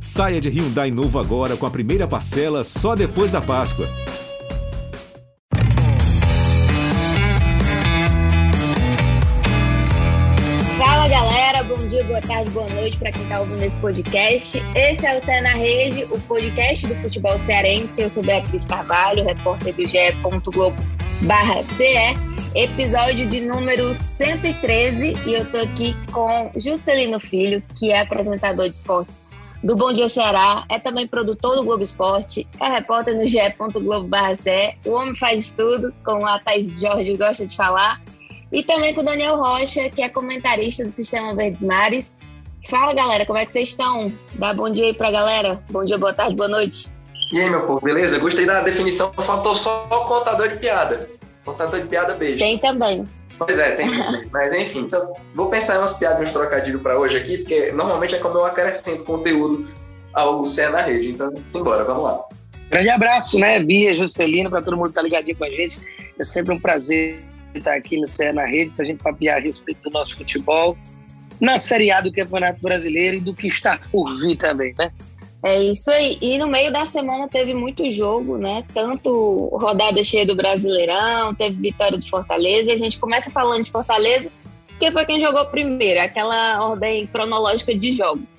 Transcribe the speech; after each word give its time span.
Saia 0.00 0.40
de 0.40 0.48
Hyundai 0.48 0.90
novo 0.90 1.18
agora 1.18 1.56
com 1.56 1.66
a 1.66 1.70
primeira 1.70 2.06
parcela 2.06 2.62
só 2.62 2.94
depois 2.94 3.32
da 3.32 3.40
Páscoa. 3.40 3.86
Fala 10.78 11.08
galera, 11.08 11.64
bom 11.64 11.86
dia, 11.86 12.04
boa 12.04 12.20
tarde, 12.20 12.50
boa 12.50 12.68
noite 12.70 12.98
para 12.98 13.10
quem 13.10 13.22
está 13.22 13.40
ouvindo 13.40 13.62
esse 13.62 13.76
podcast. 13.78 14.62
Esse 14.74 15.06
é 15.06 15.16
o 15.16 15.20
Cé 15.20 15.40
na 15.40 15.54
Rede, 15.54 16.04
o 16.04 16.20
podcast 16.20 16.86
do 16.86 16.94
futebol 16.96 17.38
cearense. 17.38 18.02
Eu 18.02 18.10
sou 18.10 18.22
Beatriz 18.22 18.64
Carvalho, 18.64 19.24
repórter 19.24 19.74
do 19.74 19.88
ge 19.88 20.12
ce 21.64 22.14
episódio 22.54 23.26
de 23.26 23.40
número 23.40 23.92
113 23.92 25.12
e 25.26 25.34
eu 25.34 25.44
tô 25.50 25.58
aqui 25.58 25.94
com 26.10 26.50
Juscelino 26.56 27.20
Filho, 27.20 27.62
que 27.78 27.90
é 27.90 28.00
apresentador 28.00 28.68
de 28.68 28.76
esportes 28.76 29.20
do 29.66 29.74
Bom 29.74 29.92
Dia 29.92 30.08
Ceará, 30.08 30.64
é 30.68 30.78
também 30.78 31.08
produtor 31.08 31.56
do 31.56 31.64
Globo 31.64 31.82
Esporte, 31.82 32.46
é 32.60 32.68
repórter 32.68 33.16
no 33.16 33.26
ge.globo 33.26 34.08
O 34.84 34.90
homem 34.92 35.14
faz 35.16 35.50
tudo, 35.50 35.92
como 36.04 36.24
a 36.24 36.38
Thais 36.38 36.80
Jorge 36.80 37.16
gosta 37.16 37.44
de 37.44 37.56
falar, 37.56 38.00
e 38.52 38.62
também 38.62 38.94
com 38.94 39.00
o 39.00 39.04
Daniel 39.04 39.36
Rocha, 39.36 39.90
que 39.90 40.00
é 40.00 40.08
comentarista 40.08 40.84
do 40.84 40.90
Sistema 40.90 41.34
Verdes 41.34 41.64
Mares. 41.64 42.16
Fala 42.70 42.94
galera, 42.94 43.26
como 43.26 43.40
é 43.40 43.44
que 43.44 43.50
vocês 43.50 43.70
estão? 43.70 44.12
Dá 44.34 44.54
bom 44.54 44.70
dia 44.70 44.84
aí 44.84 44.94
pra 44.94 45.10
galera. 45.10 45.60
Bom 45.68 45.82
dia, 45.82 45.98
boa 45.98 46.14
tarde, 46.14 46.36
boa 46.36 46.48
noite. 46.48 46.88
E 47.32 47.40
aí, 47.40 47.50
meu 47.50 47.66
povo, 47.66 47.80
beleza? 47.80 48.20
Gostei 48.20 48.46
da 48.46 48.60
definição, 48.60 49.12
faltou 49.14 49.56
só 49.56 49.84
o 49.90 50.04
contador 50.04 50.48
de 50.48 50.58
piada. 50.58 51.10
Contador 51.44 51.80
de 51.80 51.88
piada, 51.88 52.14
beijo. 52.14 52.38
Tem 52.38 52.56
também. 52.56 53.04
Pois 53.38 53.58
é, 53.58 53.72
tem. 53.72 53.86
mas 54.32 54.52
enfim, 54.52 54.80
então 54.80 55.14
vou 55.34 55.48
pensar 55.48 55.76
em 55.76 55.78
umas 55.78 55.94
piadas, 55.94 56.20
uns 56.20 56.32
trocadilhos 56.32 56.80
para 56.80 56.98
hoje 56.98 57.16
aqui, 57.16 57.38
porque 57.38 57.72
normalmente 57.72 58.14
é 58.14 58.18
como 58.18 58.38
eu 58.38 58.44
acrescento 58.44 59.04
conteúdo 59.04 59.68
ao 60.12 60.46
CE 60.46 60.68
na 60.68 60.80
rede. 60.80 61.10
Então, 61.10 61.32
simbora, 61.44 61.84
vamos 61.84 62.04
lá. 62.04 62.24
Grande 62.70 62.90
abraço, 62.90 63.38
né, 63.38 63.60
Bia, 63.60 63.94
Juscelino, 63.94 64.50
para 64.50 64.62
todo 64.62 64.76
mundo 64.76 64.88
que 64.88 64.94
tá 64.94 65.02
ligadinho 65.02 65.36
com 65.36 65.44
a 65.44 65.50
gente. 65.50 65.78
É 66.18 66.24
sempre 66.24 66.54
um 66.54 66.58
prazer 66.58 67.18
estar 67.54 67.74
aqui 67.74 67.98
no 67.98 68.06
CE 68.06 68.32
na 68.32 68.44
rede 68.44 68.70
para 68.70 68.84
a 68.84 68.88
gente 68.88 69.02
papiar 69.02 69.36
a 69.36 69.40
respeito 69.40 69.82
do 69.82 69.90
nosso 69.90 70.16
futebol, 70.16 70.76
na 71.40 71.58
Série 71.58 71.90
A 71.90 72.00
do 72.00 72.12
Campeonato 72.12 72.60
Brasileiro 72.60 73.18
e 73.18 73.20
do 73.20 73.34
que 73.34 73.46
está 73.46 73.78
por 73.90 74.18
vir 74.18 74.36
também, 74.36 74.74
né? 74.78 74.90
É 75.46 75.62
isso 75.62 75.92
aí. 75.92 76.18
E 76.20 76.36
no 76.38 76.48
meio 76.48 76.72
da 76.72 76.84
semana 76.84 77.28
teve 77.28 77.54
muito 77.54 77.88
jogo, 77.88 78.36
né? 78.36 78.64
Tanto 78.74 79.46
rodada 79.52 80.02
cheia 80.02 80.26
do 80.26 80.34
Brasileirão, 80.34 81.32
teve 81.36 81.54
vitória 81.54 81.96
do 81.96 82.04
Fortaleza. 82.04 82.68
E 82.68 82.74
a 82.74 82.76
gente 82.76 82.98
começa 82.98 83.30
falando 83.30 83.62
de 83.62 83.70
Fortaleza, 83.70 84.28
porque 84.66 84.90
foi 84.90 85.06
quem 85.06 85.20
jogou 85.20 85.46
primeiro, 85.46 86.00
aquela 86.00 86.68
ordem 86.68 87.06
cronológica 87.06 87.72
de 87.72 87.92
jogos. 87.92 88.34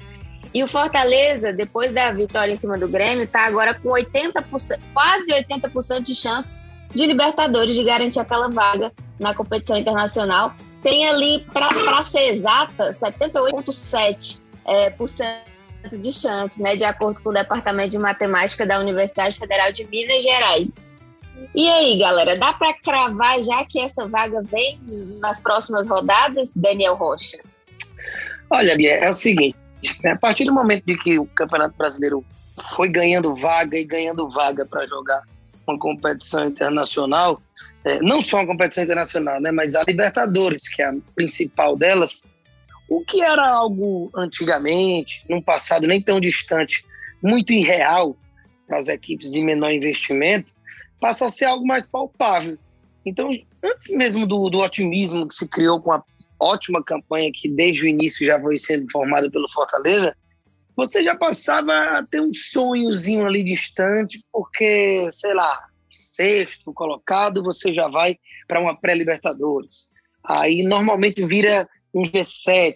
E 0.53 0.61
o 0.61 0.67
Fortaleza, 0.67 1.53
depois 1.53 1.93
da 1.93 2.11
vitória 2.11 2.51
em 2.51 2.57
cima 2.57 2.77
do 2.77 2.89
Grêmio, 2.89 3.23
está 3.23 3.45
agora 3.45 3.73
com 3.73 3.87
80%, 3.87 4.77
quase 4.93 5.31
80% 5.31 6.01
de 6.01 6.13
chances 6.13 6.67
de 6.93 7.05
Libertadores 7.05 7.73
de 7.73 7.85
garantir 7.85 8.19
aquela 8.19 8.49
vaga 8.49 8.91
na 9.17 9.33
competição 9.33 9.77
internacional. 9.77 10.53
Tem 10.83 11.07
ali, 11.07 11.47
para 11.53 12.03
ser 12.03 12.27
exata, 12.27 12.89
78,7% 12.89 14.41
é, 14.65 14.89
de 15.95 16.11
chance, 16.11 16.59
né, 16.61 16.75
de 16.75 16.83
acordo 16.83 17.21
com 17.21 17.29
o 17.29 17.33
Departamento 17.33 17.91
de 17.91 17.99
Matemática 17.99 18.65
da 18.65 18.79
Universidade 18.79 19.37
Federal 19.37 19.71
de 19.71 19.85
Minas 19.85 20.23
Gerais. 20.23 20.87
E 21.53 21.69
aí, 21.69 21.97
galera, 21.97 22.35
dá 22.35 22.53
para 22.53 22.73
cravar 22.73 23.41
já 23.43 23.63
que 23.63 23.79
essa 23.79 24.07
vaga 24.07 24.41
vem 24.41 24.79
nas 25.19 25.39
próximas 25.41 25.87
rodadas, 25.87 26.51
Daniel 26.55 26.95
Rocha? 26.95 27.37
Olha, 28.49 28.75
Bia, 28.75 28.95
é 28.95 29.09
o 29.09 29.13
seguinte, 29.13 29.57
né, 30.03 30.11
a 30.11 30.17
partir 30.17 30.45
do 30.45 30.53
momento 30.53 30.83
de 30.85 30.97
que 30.97 31.19
o 31.19 31.25
Campeonato 31.25 31.75
Brasileiro 31.77 32.25
foi 32.73 32.89
ganhando 32.89 33.35
vaga 33.35 33.77
e 33.77 33.85
ganhando 33.85 34.29
vaga 34.29 34.65
para 34.65 34.87
jogar 34.87 35.21
uma 35.67 35.77
competição 35.77 36.45
internacional, 36.45 37.41
é, 37.83 37.99
não 38.01 38.21
só 38.21 38.37
uma 38.37 38.47
competição 38.47 38.83
internacional, 38.83 39.39
né, 39.39 39.51
mas 39.51 39.75
a 39.75 39.83
Libertadores, 39.83 40.67
que 40.67 40.81
é 40.81 40.85
a 40.85 40.95
principal 41.15 41.75
delas, 41.75 42.23
o 42.89 43.03
que 43.03 43.21
era 43.21 43.47
algo 43.47 44.09
antigamente, 44.15 45.23
num 45.29 45.41
passado 45.41 45.87
nem 45.87 46.01
tão 46.01 46.19
distante, 46.19 46.85
muito 47.21 47.51
irreal 47.51 48.15
para 48.67 48.77
as 48.77 48.87
equipes 48.87 49.31
de 49.31 49.41
menor 49.41 49.71
investimento, 49.71 50.53
passa 50.99 51.25
a 51.25 51.29
ser 51.29 51.45
algo 51.45 51.65
mais 51.65 51.89
palpável. 51.89 52.57
Então, 53.05 53.29
antes 53.63 53.89
mesmo 53.95 54.25
do, 54.25 54.49
do 54.49 54.57
otimismo 54.57 55.27
que 55.27 55.35
se 55.35 55.49
criou 55.49 55.81
com 55.81 55.91
a 55.91 56.03
ótima 56.39 56.83
campanha 56.83 57.31
que 57.33 57.49
desde 57.49 57.83
o 57.83 57.87
início 57.87 58.25
já 58.25 58.39
foi 58.39 58.57
sendo 58.57 58.89
formada 58.91 59.29
pelo 59.29 59.51
Fortaleza, 59.51 60.15
você 60.75 61.03
já 61.03 61.15
passava 61.15 61.73
a 61.73 62.05
ter 62.05 62.21
um 62.21 62.33
sonhozinho 62.33 63.25
ali 63.25 63.43
distante, 63.43 64.23
porque, 64.31 65.07
sei 65.11 65.33
lá, 65.33 65.67
sexto 65.91 66.71
colocado, 66.71 67.41
você 67.41 67.73
já 67.73 67.87
vai 67.87 68.17
para 68.47 68.61
uma 68.61 68.79
pré-Libertadores. 68.79 69.91
Aí 70.23 70.61
normalmente 70.61 71.25
vira 71.25 71.67
um 71.97 72.03
G7. 72.03 72.75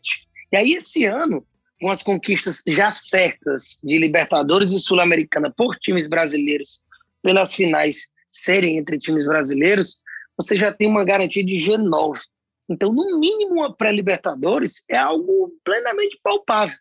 E 0.51 0.57
aí, 0.57 0.73
esse 0.73 1.05
ano, 1.05 1.45
com 1.79 1.89
as 1.89 2.01
conquistas 2.01 2.61
já 2.67 2.89
certas 2.89 3.79
de 3.83 3.97
Libertadores 3.97 4.71
e 4.71 4.79
Sul-Americana 4.79 5.53
por 5.55 5.75
times 5.77 6.09
brasileiros, 6.09 6.81
pelas 7.21 7.53
finais 7.53 8.07
serem 8.31 8.77
entre 8.77 8.97
times 8.97 9.25
brasileiros, 9.25 9.97
você 10.35 10.55
já 10.55 10.73
tem 10.73 10.87
uma 10.87 11.03
garantia 11.03 11.45
de 11.45 11.57
G9. 11.57 12.19
Então, 12.69 12.91
no 12.91 13.19
mínimo, 13.19 13.55
uma 13.55 13.75
pré-Libertadores 13.75 14.83
é 14.89 14.97
algo 14.97 15.51
plenamente 15.63 16.17
palpável. 16.23 16.77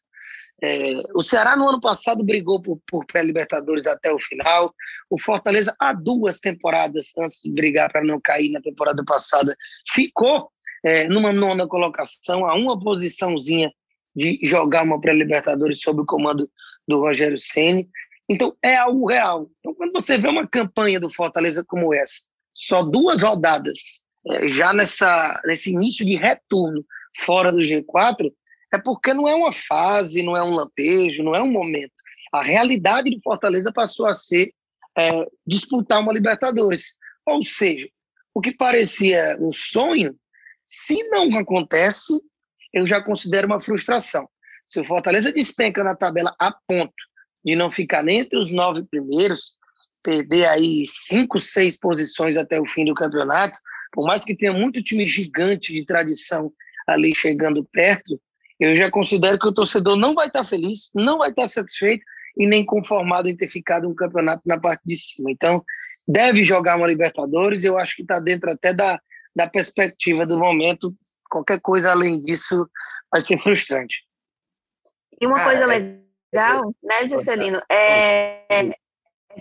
É, 0.62 1.02
o 1.14 1.22
Ceará, 1.22 1.56
no 1.56 1.68
ano 1.68 1.80
passado, 1.80 2.24
brigou 2.24 2.60
por, 2.60 2.80
por 2.86 3.04
pré-Libertadores 3.06 3.86
até 3.86 4.12
o 4.12 4.18
final. 4.18 4.72
O 5.08 5.18
Fortaleza, 5.18 5.74
há 5.78 5.92
duas 5.92 6.38
temporadas 6.38 7.12
antes 7.18 7.40
de 7.42 7.50
brigar 7.52 7.90
para 7.90 8.04
não 8.04 8.20
cair 8.20 8.50
na 8.50 8.60
temporada 8.60 9.02
passada, 9.04 9.56
ficou 9.88 10.50
é, 10.84 11.08
numa 11.08 11.32
nona 11.32 11.66
colocação, 11.66 12.46
a 12.46 12.54
uma 12.54 12.78
posiçãozinha 12.78 13.72
de 14.14 14.38
jogar 14.42 14.84
uma 14.84 15.00
pré-Libertadores 15.00 15.80
sob 15.80 16.02
o 16.02 16.06
comando 16.06 16.50
do 16.86 17.00
Rogério 17.00 17.38
Ceni. 17.40 17.88
Então 18.28 18.56
é 18.62 18.76
algo 18.76 19.08
real. 19.08 19.50
Então 19.58 19.74
quando 19.74 19.92
você 19.92 20.16
vê 20.16 20.28
uma 20.28 20.46
campanha 20.46 20.98
do 20.98 21.12
Fortaleza 21.12 21.64
como 21.66 21.94
essa, 21.94 22.22
só 22.54 22.82
duas 22.82 23.22
rodadas 23.22 24.04
é, 24.26 24.48
já 24.48 24.72
nessa 24.72 25.40
nesse 25.44 25.72
início 25.72 26.04
de 26.04 26.16
retorno 26.16 26.84
fora 27.18 27.50
do 27.50 27.58
G4, 27.58 28.32
é 28.72 28.78
porque 28.78 29.12
não 29.12 29.28
é 29.28 29.34
uma 29.34 29.52
fase, 29.52 30.22
não 30.22 30.36
é 30.36 30.42
um 30.42 30.52
lampejo, 30.52 31.22
não 31.22 31.34
é 31.34 31.42
um 31.42 31.50
momento. 31.50 31.92
A 32.32 32.42
realidade 32.42 33.10
do 33.10 33.20
Fortaleza 33.22 33.72
passou 33.72 34.06
a 34.06 34.14
ser 34.14 34.52
é, 34.96 35.26
disputar 35.46 36.00
uma 36.00 36.12
Libertadores. 36.12 36.94
Ou 37.26 37.42
seja, 37.42 37.88
o 38.32 38.40
que 38.40 38.52
parecia 38.52 39.36
um 39.40 39.52
sonho 39.52 40.16
se 40.72 41.02
não 41.08 41.36
acontece, 41.36 42.12
eu 42.72 42.86
já 42.86 43.02
considero 43.02 43.48
uma 43.48 43.60
frustração. 43.60 44.28
Se 44.64 44.78
o 44.78 44.84
Fortaleza 44.84 45.32
despenca 45.32 45.82
na 45.82 45.96
tabela 45.96 46.32
a 46.38 46.52
ponto 46.52 46.94
de 47.44 47.56
não 47.56 47.68
ficar 47.68 48.04
nem 48.04 48.20
entre 48.20 48.38
os 48.38 48.52
nove 48.52 48.84
primeiros, 48.84 49.54
perder 50.00 50.48
aí 50.48 50.84
cinco, 50.86 51.40
seis 51.40 51.76
posições 51.76 52.36
até 52.36 52.60
o 52.60 52.66
fim 52.66 52.84
do 52.84 52.94
campeonato, 52.94 53.58
por 53.92 54.06
mais 54.06 54.22
que 54.22 54.36
tenha 54.36 54.52
muito 54.52 54.80
time 54.80 55.08
gigante 55.08 55.72
de 55.72 55.84
tradição 55.84 56.52
ali 56.86 57.12
chegando 57.16 57.64
perto, 57.72 58.20
eu 58.60 58.76
já 58.76 58.88
considero 58.88 59.40
que 59.40 59.48
o 59.48 59.52
torcedor 59.52 59.96
não 59.96 60.14
vai 60.14 60.28
estar 60.28 60.44
feliz, 60.44 60.92
não 60.94 61.18
vai 61.18 61.30
estar 61.30 61.48
satisfeito 61.48 62.04
e 62.36 62.46
nem 62.46 62.64
conformado 62.64 63.28
em 63.28 63.36
ter 63.36 63.48
ficado 63.48 63.88
um 63.88 63.94
campeonato 63.94 64.42
na 64.46 64.60
parte 64.60 64.82
de 64.86 64.94
cima. 64.94 65.32
Então, 65.32 65.64
deve 66.06 66.44
jogar 66.44 66.76
uma 66.76 66.86
Libertadores, 66.86 67.64
eu 67.64 67.76
acho 67.76 67.96
que 67.96 68.02
está 68.02 68.20
dentro 68.20 68.52
até 68.52 68.72
da, 68.72 69.00
da 69.34 69.48
perspectiva 69.48 70.26
do 70.26 70.38
momento, 70.38 70.94
qualquer 71.30 71.60
coisa 71.60 71.90
além 71.90 72.20
disso 72.20 72.68
vai 73.10 73.20
ser 73.20 73.38
frustrante. 73.38 74.04
E 75.20 75.26
uma 75.26 75.42
coisa 75.42 75.66
legal, 75.66 76.74
né, 76.82 77.06
Juscelino, 77.06 77.60
é, 77.70 78.44
é, 78.48 78.70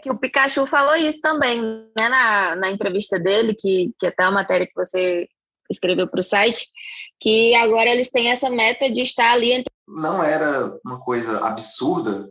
que 0.01 0.11
o 0.11 0.17
Pikachu 0.17 0.65
falou 0.65 0.95
isso 0.95 1.21
também, 1.21 1.61
né, 1.97 2.09
na, 2.09 2.55
na 2.55 2.71
entrevista 2.71 3.19
dele, 3.19 3.55
que, 3.55 3.93
que 3.99 4.07
até 4.07 4.23
a 4.23 4.31
matéria 4.31 4.67
que 4.67 4.75
você 4.75 5.27
escreveu 5.69 6.07
para 6.07 6.19
o 6.19 6.23
site, 6.23 6.67
que 7.19 7.55
agora 7.55 7.89
eles 7.89 8.09
têm 8.09 8.29
essa 8.29 8.49
meta 8.49 8.89
de 8.89 9.01
estar 9.01 9.31
ali 9.31 9.51
entre... 9.51 9.71
Não 9.87 10.23
era 10.23 10.77
uma 10.85 10.99
coisa 10.99 11.45
absurda 11.45 12.29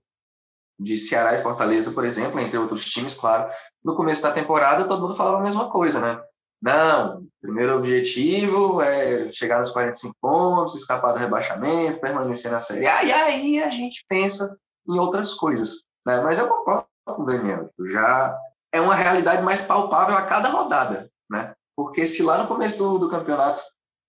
de 0.79 0.97
Ceará 0.97 1.35
e 1.35 1.43
Fortaleza, 1.43 1.91
por 1.91 2.05
exemplo, 2.05 2.39
entre 2.39 2.57
outros 2.57 2.85
times, 2.85 3.15
claro. 3.15 3.51
No 3.85 3.97
começo 3.97 4.23
da 4.23 4.31
temporada, 4.31 4.85
todo 4.87 5.03
mundo 5.03 5.17
falava 5.17 5.39
a 5.39 5.43
mesma 5.43 5.71
coisa, 5.71 6.01
né? 6.01 6.21
Não, 6.61 7.25
primeiro 7.41 7.77
objetivo 7.77 8.83
é 8.83 9.31
chegar 9.31 9.61
nos 9.61 9.71
45 9.71 10.15
pontos, 10.21 10.75
escapar 10.75 11.13
do 11.13 11.19
rebaixamento, 11.19 12.01
permanecer 12.01 12.51
na 12.51 12.59
Série 12.59 12.83
e 12.83 12.87
aí 12.87 13.63
a 13.63 13.71
gente 13.71 14.05
pensa 14.09 14.59
em 14.89 14.99
outras 14.99 15.35
coisas. 15.35 15.85
Né? 16.05 16.21
Mas 16.21 16.39
eu 16.39 16.49
concordo 16.49 16.87
com 17.07 17.23
o 17.23 17.27
Daniel, 17.27 17.71
já 17.91 18.37
é 18.73 18.81
uma 18.81 18.95
realidade 18.95 19.43
mais 19.43 19.63
palpável 19.63 20.17
a 20.17 20.23
cada 20.23 20.49
rodada, 20.49 21.09
né? 21.31 21.55
Porque 21.77 22.07
se 22.07 22.23
lá 22.23 22.39
no 22.39 22.49
começo 22.49 22.77
do, 22.77 22.99
do 22.99 23.09
campeonato 23.09 23.61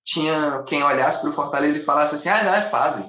tinha 0.03 0.63
quem 0.63 0.83
olhasse 0.83 1.21
para 1.21 1.29
o 1.29 1.33
Fortaleza 1.33 1.77
e 1.77 1.83
falasse 1.83 2.15
assim, 2.15 2.29
ah, 2.29 2.43
não, 2.43 2.53
é 2.53 2.61
fase, 2.61 3.07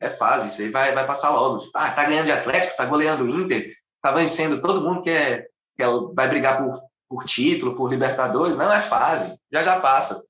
é 0.00 0.10
fase, 0.10 0.48
isso 0.48 0.60
aí 0.60 0.70
vai, 0.70 0.92
vai 0.92 1.06
passar 1.06 1.30
logo. 1.30 1.64
Ah, 1.74 1.92
tá 1.92 2.04
ganhando 2.04 2.26
de 2.26 2.32
Atlético, 2.32 2.76
tá 2.76 2.84
goleando 2.84 3.24
o 3.24 3.30
Inter, 3.30 3.72
tá 4.02 4.10
vencendo 4.10 4.60
todo 4.60 4.80
mundo 4.80 5.02
que, 5.02 5.10
é, 5.10 5.46
que 5.76 5.82
é, 5.82 5.86
vai 6.14 6.28
brigar 6.28 6.58
por, 6.58 6.82
por 7.12 7.24
título, 7.24 7.76
por 7.76 7.90
Libertadores. 7.90 8.56
Não, 8.56 8.72
é 8.72 8.80
fase, 8.80 9.38
já 9.52 9.62
já 9.62 9.78
passa. 9.78 10.24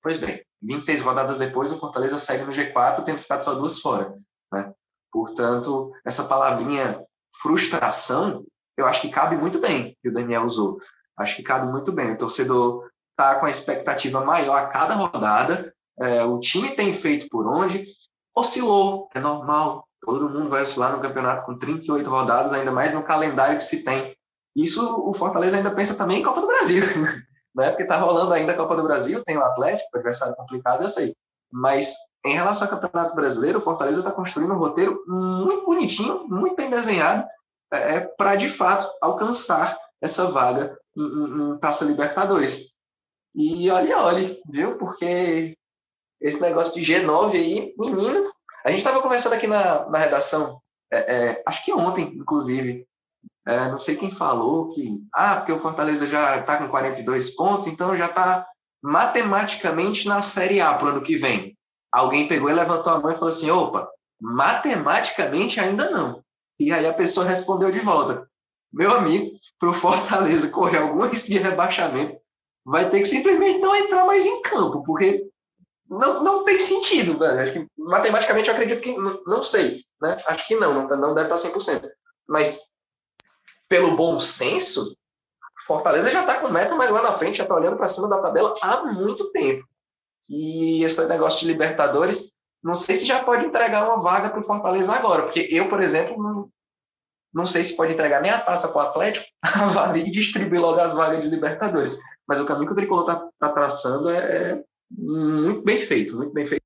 Pois 0.00 0.16
bem, 0.16 0.40
26 0.62 1.00
rodadas 1.00 1.38
depois, 1.38 1.72
o 1.72 1.78
Fortaleza 1.78 2.20
segue 2.20 2.44
no 2.44 2.52
G4, 2.52 3.02
tendo 3.02 3.18
ficado 3.18 3.42
só 3.42 3.52
duas 3.52 3.80
fora. 3.80 4.16
Né? 4.52 4.72
Portanto, 5.10 5.90
essa 6.06 6.24
palavrinha 6.24 7.04
frustração, 7.42 8.44
eu 8.76 8.86
acho 8.86 9.00
que 9.00 9.08
cabe 9.08 9.36
muito 9.36 9.58
bem, 9.58 9.96
que 10.00 10.08
o 10.08 10.12
Daniel 10.12 10.44
usou. 10.44 10.78
Acho 11.18 11.34
que 11.34 11.42
cabe 11.42 11.66
muito 11.66 11.90
bem. 11.90 12.12
O 12.12 12.18
torcedor 12.18 12.88
está 13.10 13.34
com 13.40 13.46
a 13.46 13.50
expectativa 13.50 14.24
maior 14.24 14.56
a 14.56 14.68
cada 14.68 14.94
rodada. 14.94 15.74
É, 16.00 16.22
o 16.22 16.38
time 16.38 16.76
tem 16.76 16.94
feito 16.94 17.26
por 17.28 17.44
onde, 17.44 17.84
oscilou, 18.36 19.08
é 19.12 19.18
normal. 19.18 19.84
Todo 20.00 20.30
mundo 20.30 20.48
vai 20.48 20.62
oscilar 20.62 20.92
no 20.92 21.02
campeonato 21.02 21.44
com 21.44 21.58
38 21.58 22.08
rodadas, 22.08 22.52
ainda 22.52 22.70
mais 22.70 22.92
no 22.92 23.02
calendário 23.02 23.56
que 23.56 23.64
se 23.64 23.82
tem. 23.82 24.16
Isso 24.58 25.08
o 25.08 25.14
Fortaleza 25.14 25.56
ainda 25.56 25.70
pensa 25.70 25.94
também 25.94 26.18
em 26.18 26.22
Copa 26.22 26.40
do 26.40 26.46
Brasil, 26.46 26.82
né? 27.54 27.68
Porque 27.70 27.84
está 27.84 27.96
rolando 27.96 28.32
ainda 28.32 28.52
a 28.52 28.56
Copa 28.56 28.74
do 28.74 28.82
Brasil, 28.82 29.22
tem 29.24 29.36
o 29.36 29.42
Atlético, 29.42 29.88
adversário 29.94 30.34
complicado, 30.34 30.82
eu 30.82 30.88
sei. 30.88 31.14
Mas 31.50 31.94
em 32.26 32.34
relação 32.34 32.66
ao 32.66 32.70
Campeonato 32.70 33.14
Brasileiro, 33.14 33.58
o 33.58 33.62
Fortaleza 33.62 34.00
está 34.00 34.10
construindo 34.10 34.52
um 34.52 34.58
roteiro 34.58 35.02
muito 35.06 35.64
bonitinho, 35.64 36.26
muito 36.26 36.56
bem 36.56 36.68
desenhado, 36.68 37.24
é, 37.72 37.94
é 37.94 38.00
para 38.00 38.34
de 38.34 38.48
fato 38.48 38.90
alcançar 39.00 39.78
essa 40.02 40.30
vaga 40.30 40.76
em, 40.96 41.02
em, 41.02 41.52
em 41.52 41.58
Taça 41.58 41.84
Libertadores. 41.84 42.72
E 43.34 43.70
olhe, 43.70 43.92
olhe, 43.94 44.42
viu? 44.50 44.76
Porque 44.76 45.56
esse 46.20 46.40
negócio 46.40 46.74
de 46.74 46.80
G9 46.80 47.34
aí, 47.34 47.74
menino. 47.78 48.24
A 48.64 48.70
gente 48.70 48.78
estava 48.78 49.00
conversando 49.00 49.34
aqui 49.34 49.46
na, 49.46 49.88
na 49.88 49.98
redação, 49.98 50.60
é, 50.92 50.98
é, 50.98 51.42
acho 51.46 51.64
que 51.64 51.72
ontem, 51.72 52.16
inclusive. 52.16 52.86
É, 53.48 53.66
não 53.68 53.78
sei 53.78 53.96
quem 53.96 54.10
falou 54.10 54.68
que. 54.68 55.00
Ah, 55.10 55.36
porque 55.36 55.52
o 55.52 55.58
Fortaleza 55.58 56.06
já 56.06 56.38
está 56.38 56.58
com 56.58 56.68
42 56.68 57.30
pontos, 57.30 57.66
então 57.66 57.96
já 57.96 58.04
está 58.04 58.46
matematicamente 58.82 60.06
na 60.06 60.20
Série 60.20 60.60
A 60.60 60.74
para 60.74 60.86
o 60.86 60.90
ano 60.90 61.02
que 61.02 61.16
vem. 61.16 61.56
Alguém 61.90 62.28
pegou 62.28 62.50
e 62.50 62.52
levantou 62.52 62.92
a 62.92 62.98
mão 63.00 63.10
e 63.10 63.14
falou 63.14 63.30
assim: 63.30 63.50
opa, 63.50 63.88
matematicamente 64.20 65.58
ainda 65.58 65.90
não. 65.90 66.22
E 66.60 66.70
aí 66.70 66.86
a 66.86 66.92
pessoa 66.92 67.24
respondeu 67.24 67.72
de 67.72 67.80
volta: 67.80 68.28
meu 68.70 68.92
amigo, 68.94 69.38
para 69.58 69.70
o 69.70 69.74
Fortaleza 69.74 70.48
correr 70.48 70.78
algum 70.78 71.06
risco 71.06 71.30
de 71.30 71.38
rebaixamento, 71.38 72.18
vai 72.66 72.90
ter 72.90 73.00
que 73.00 73.06
simplesmente 73.06 73.60
não 73.60 73.74
entrar 73.74 74.04
mais 74.04 74.26
em 74.26 74.42
campo, 74.42 74.82
porque 74.84 75.26
não, 75.88 76.22
não 76.22 76.44
tem 76.44 76.58
sentido. 76.58 77.18
Né? 77.18 77.42
Acho 77.42 77.52
que, 77.54 77.66
matematicamente, 77.78 78.48
eu 78.48 78.54
acredito 78.54 78.82
que. 78.82 78.94
Não, 78.94 79.22
não 79.26 79.42
sei. 79.42 79.84
Né? 80.02 80.18
Acho 80.26 80.46
que 80.46 80.54
não, 80.54 80.86
não, 80.86 80.96
não 80.98 81.14
deve 81.14 81.34
estar 81.34 81.48
100%. 81.48 81.88
Mas, 82.28 82.68
pelo 83.68 83.94
bom 83.96 84.18
senso, 84.18 84.96
Fortaleza 85.66 86.10
já 86.10 86.22
está 86.22 86.40
com 86.40 86.48
meta, 86.48 86.74
mas 86.74 86.90
lá 86.90 87.02
na 87.02 87.12
frente 87.12 87.38
já 87.38 87.42
está 87.44 87.54
olhando 87.54 87.76
para 87.76 87.88
cima 87.88 88.08
da 88.08 88.22
tabela 88.22 88.54
há 88.62 88.84
muito 88.84 89.30
tempo. 89.32 89.62
E 90.28 90.82
esse 90.82 91.06
negócio 91.06 91.40
de 91.40 91.46
Libertadores, 91.46 92.32
não 92.62 92.74
sei 92.74 92.96
se 92.96 93.04
já 93.04 93.22
pode 93.22 93.44
entregar 93.44 93.86
uma 93.86 94.00
vaga 94.00 94.30
para 94.30 94.40
o 94.40 94.44
Fortaleza 94.44 94.94
agora, 94.94 95.24
porque 95.24 95.46
eu, 95.50 95.68
por 95.68 95.82
exemplo, 95.82 96.22
não, 96.22 96.50
não 97.32 97.44
sei 97.44 97.64
se 97.64 97.76
pode 97.76 97.92
entregar 97.92 98.22
nem 98.22 98.30
a 98.30 98.40
taça 98.40 98.68
para 98.68 98.78
o 98.78 98.88
Atlético, 98.88 99.26
avalie 99.42 100.06
e 100.06 100.10
distribuir 100.10 100.60
logo 100.60 100.80
as 100.80 100.94
vagas 100.94 101.20
de 101.20 101.28
Libertadores. 101.28 101.98
Mas 102.26 102.40
o 102.40 102.46
caminho 102.46 102.66
que 102.66 102.72
o 102.72 102.76
Tricolor 102.76 103.02
está 103.02 103.28
tá 103.38 103.52
traçando 103.52 104.08
é, 104.08 104.52
é 104.52 104.64
muito 104.90 105.62
bem 105.62 105.78
feito, 105.78 106.16
muito 106.16 106.32
bem 106.32 106.46
feito. 106.46 106.62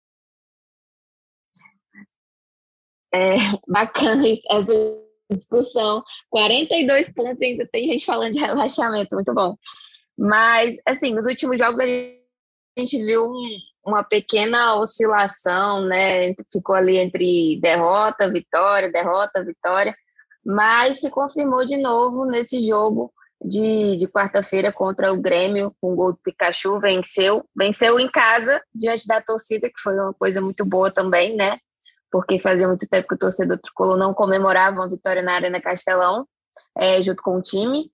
É 3.15 3.35
bacana 3.69 4.25
essa 4.27 5.02
discussão. 5.32 6.02
42 6.31 7.12
pontos, 7.12 7.43
ainda 7.43 7.69
tem 7.70 7.87
gente 7.87 8.05
falando 8.05 8.32
de 8.32 8.38
relaxamento, 8.38 9.14
muito 9.14 9.32
bom. 9.34 9.56
Mas, 10.19 10.76
assim, 10.87 11.14
nos 11.14 11.26
últimos 11.26 11.58
jogos 11.58 11.81
a 11.81 11.84
gente 12.79 13.02
viu 13.05 13.25
um, 13.25 13.58
uma 13.84 14.05
pequena 14.05 14.76
oscilação, 14.76 15.84
né? 15.84 16.34
Ficou 16.52 16.75
ali 16.75 16.96
entre 16.96 17.58
derrota, 17.61 18.31
vitória, 18.31 18.93
derrota, 18.93 19.44
vitória, 19.44 19.94
mas 20.44 21.00
se 21.00 21.11
confirmou 21.11 21.64
de 21.64 21.76
novo 21.76 22.25
nesse 22.25 22.67
jogo 22.67 23.12
de, 23.44 23.96
de 23.96 24.06
quarta-feira 24.06 24.73
contra 24.73 25.12
o 25.12 25.20
Grêmio, 25.20 25.75
com 25.81 25.93
o 25.93 25.96
gol 25.96 26.12
do 26.12 26.19
Pikachu, 26.23 26.79
venceu. 26.79 27.44
Venceu 27.56 27.99
em 27.99 28.08
casa, 28.08 28.62
diante 28.75 29.06
da 29.06 29.20
torcida, 29.20 29.69
que 29.69 29.81
foi 29.81 29.94
uma 29.94 30.14
coisa 30.14 30.40
muito 30.40 30.64
boa 30.64 30.93
também, 30.93 31.37
né? 31.37 31.58
Porque 32.12 32.38
fazia 32.38 32.69
muito 32.69 32.87
tempo 32.88 33.09
que 33.09 33.14
o 33.14 33.19
torcedor 33.19 33.59
tricolor 33.59 33.97
não 33.97 34.12
comemorava 34.12 34.76
uma 34.76 34.88
vitória 34.88 35.23
na 35.23 35.32
Arena 35.32 35.61
Castelão, 35.61 36.29
é, 36.79 37.03
junto 37.03 37.23
com 37.23 37.38
o 37.38 37.43
time. 37.43 37.91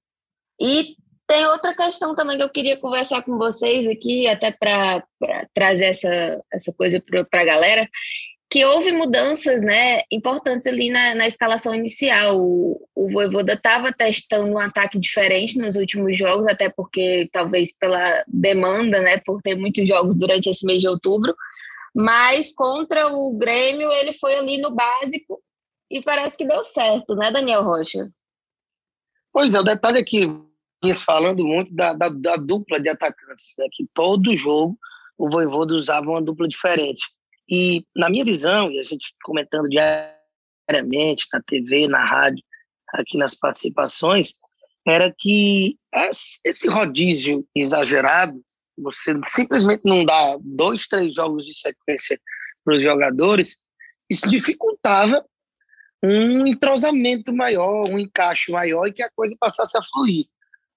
E 0.60 0.96
tem 1.28 1.46
outra 1.46 1.74
questão 1.74 2.14
também 2.14 2.36
que 2.36 2.42
eu 2.42 2.50
queria 2.50 2.80
conversar 2.80 3.22
com 3.22 3.38
vocês 3.38 3.86
aqui, 3.86 4.26
até 4.26 4.50
para 4.50 5.04
trazer 5.54 5.86
essa, 5.86 6.42
essa 6.52 6.72
coisa 6.72 7.00
para 7.30 7.42
a 7.42 7.44
galera, 7.44 7.88
que 8.50 8.64
houve 8.64 8.92
mudanças 8.92 9.60
né, 9.60 10.00
importantes 10.10 10.66
ali 10.66 10.88
na, 10.88 11.14
na 11.14 11.26
escalação 11.26 11.74
inicial. 11.74 12.38
O, 12.40 12.80
o 12.94 13.10
Voivoda 13.12 13.52
estava 13.52 13.92
testando 13.92 14.54
um 14.54 14.58
ataque 14.58 14.98
diferente 14.98 15.58
nos 15.58 15.76
últimos 15.76 16.16
jogos, 16.16 16.46
até 16.48 16.70
porque 16.70 17.28
talvez 17.30 17.76
pela 17.76 18.24
demanda, 18.26 19.00
né, 19.02 19.18
por 19.18 19.42
ter 19.42 19.54
muitos 19.54 19.86
jogos 19.86 20.14
durante 20.14 20.48
esse 20.48 20.64
mês 20.64 20.80
de 20.80 20.88
outubro, 20.88 21.36
mas 21.94 22.54
contra 22.54 23.08
o 23.08 23.36
Grêmio 23.36 23.90
ele 23.92 24.12
foi 24.12 24.34
ali 24.36 24.60
no 24.60 24.74
básico 24.74 25.42
e 25.90 26.02
parece 26.02 26.36
que 26.36 26.46
deu 26.46 26.62
certo, 26.64 27.14
né, 27.14 27.30
Daniel 27.30 27.62
Rocha? 27.62 28.10
Pois 29.32 29.54
é, 29.54 29.60
o 29.60 29.64
detalhe 29.64 29.98
é 29.98 30.04
que 30.04 30.26
falando 31.04 31.44
muito 31.44 31.74
da, 31.74 31.92
da, 31.92 32.08
da 32.08 32.36
dupla 32.36 32.80
de 32.80 32.88
atacantes, 32.88 33.54
né, 33.58 33.66
que 33.72 33.86
todo 33.92 34.36
jogo 34.36 34.78
o 35.16 35.28
Voivoda 35.28 35.74
usava 35.74 36.08
uma 36.08 36.22
dupla 36.22 36.46
diferente. 36.46 37.02
E, 37.50 37.84
na 37.96 38.08
minha 38.08 38.24
visão, 38.24 38.70
e 38.70 38.78
a 38.78 38.84
gente 38.84 39.14
comentando 39.24 39.68
diariamente 39.68 41.26
na 41.32 41.42
TV, 41.42 41.88
na 41.88 42.04
rádio, 42.04 42.44
aqui 42.94 43.18
nas 43.18 43.34
participações, 43.34 44.34
era 44.86 45.12
que 45.16 45.76
esse 46.44 46.68
rodízio 46.68 47.46
exagerado, 47.54 48.40
você 48.82 49.12
simplesmente 49.26 49.82
não 49.84 50.04
dá 50.04 50.38
dois, 50.40 50.86
três 50.86 51.14
jogos 51.14 51.44
de 51.44 51.54
sequência 51.54 52.20
para 52.64 52.74
os 52.74 52.82
jogadores, 52.82 53.56
isso 54.10 54.28
dificultava 54.28 55.24
um 56.02 56.46
entrosamento 56.46 57.32
maior, 57.32 57.88
um 57.88 57.98
encaixe 57.98 58.52
maior 58.52 58.86
e 58.86 58.92
que 58.92 59.02
a 59.02 59.10
coisa 59.10 59.36
passasse 59.38 59.76
a 59.76 59.82
fluir. 59.82 60.26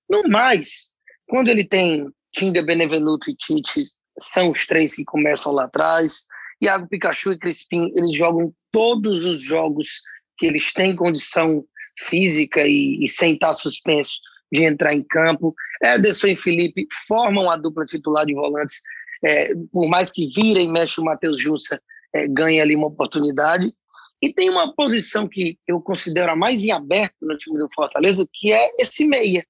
No 0.09 0.23
mais, 0.27 0.91
quando 1.27 1.49
ele 1.49 1.63
tem 1.63 2.11
Tinga, 2.33 2.63
Benevenuto 2.63 3.29
e 3.29 3.35
Tite, 3.35 3.83
são 4.19 4.51
os 4.51 4.65
três 4.65 4.95
que 4.95 5.05
começam 5.05 5.51
lá 5.53 5.65
atrás, 5.65 6.25
Iago 6.61 6.87
Pikachu 6.87 7.33
e 7.33 7.39
Crispim, 7.39 7.91
eles 7.95 8.13
jogam 8.13 8.53
todos 8.71 9.25
os 9.25 9.41
jogos 9.41 10.01
que 10.37 10.45
eles 10.45 10.73
têm 10.73 10.95
condição 10.95 11.65
física 11.99 12.65
e, 12.67 13.03
e 13.03 13.07
sem 13.07 13.33
estar 13.33 13.53
suspenso 13.53 14.19
de 14.51 14.65
entrar 14.65 14.93
em 14.93 15.03
campo. 15.03 15.55
Ederson 15.81 16.27
e 16.27 16.37
Felipe 16.37 16.87
formam 17.07 17.49
a 17.49 17.55
dupla 17.55 17.85
titular 17.85 18.25
de 18.25 18.33
volantes, 18.33 18.81
é, 19.23 19.53
por 19.71 19.87
mais 19.87 20.11
que 20.11 20.29
vira 20.35 20.59
e 20.59 20.67
mexe 20.67 20.99
o 20.99 21.03
Matheus 21.03 21.39
Jussa, 21.39 21.81
é, 22.13 22.27
ganha 22.27 22.61
ali 22.63 22.75
uma 22.75 22.87
oportunidade. 22.87 23.73
E 24.21 24.31
tem 24.31 24.49
uma 24.49 24.73
posição 24.75 25.27
que 25.27 25.57
eu 25.67 25.81
considero 25.81 26.31
a 26.31 26.35
mais 26.35 26.63
em 26.63 26.71
aberto 26.71 27.15
no 27.21 27.37
time 27.37 27.57
do 27.57 27.67
Fortaleza, 27.73 28.27
que 28.31 28.53
é 28.53 28.69
esse 28.79 29.07
meia, 29.07 29.45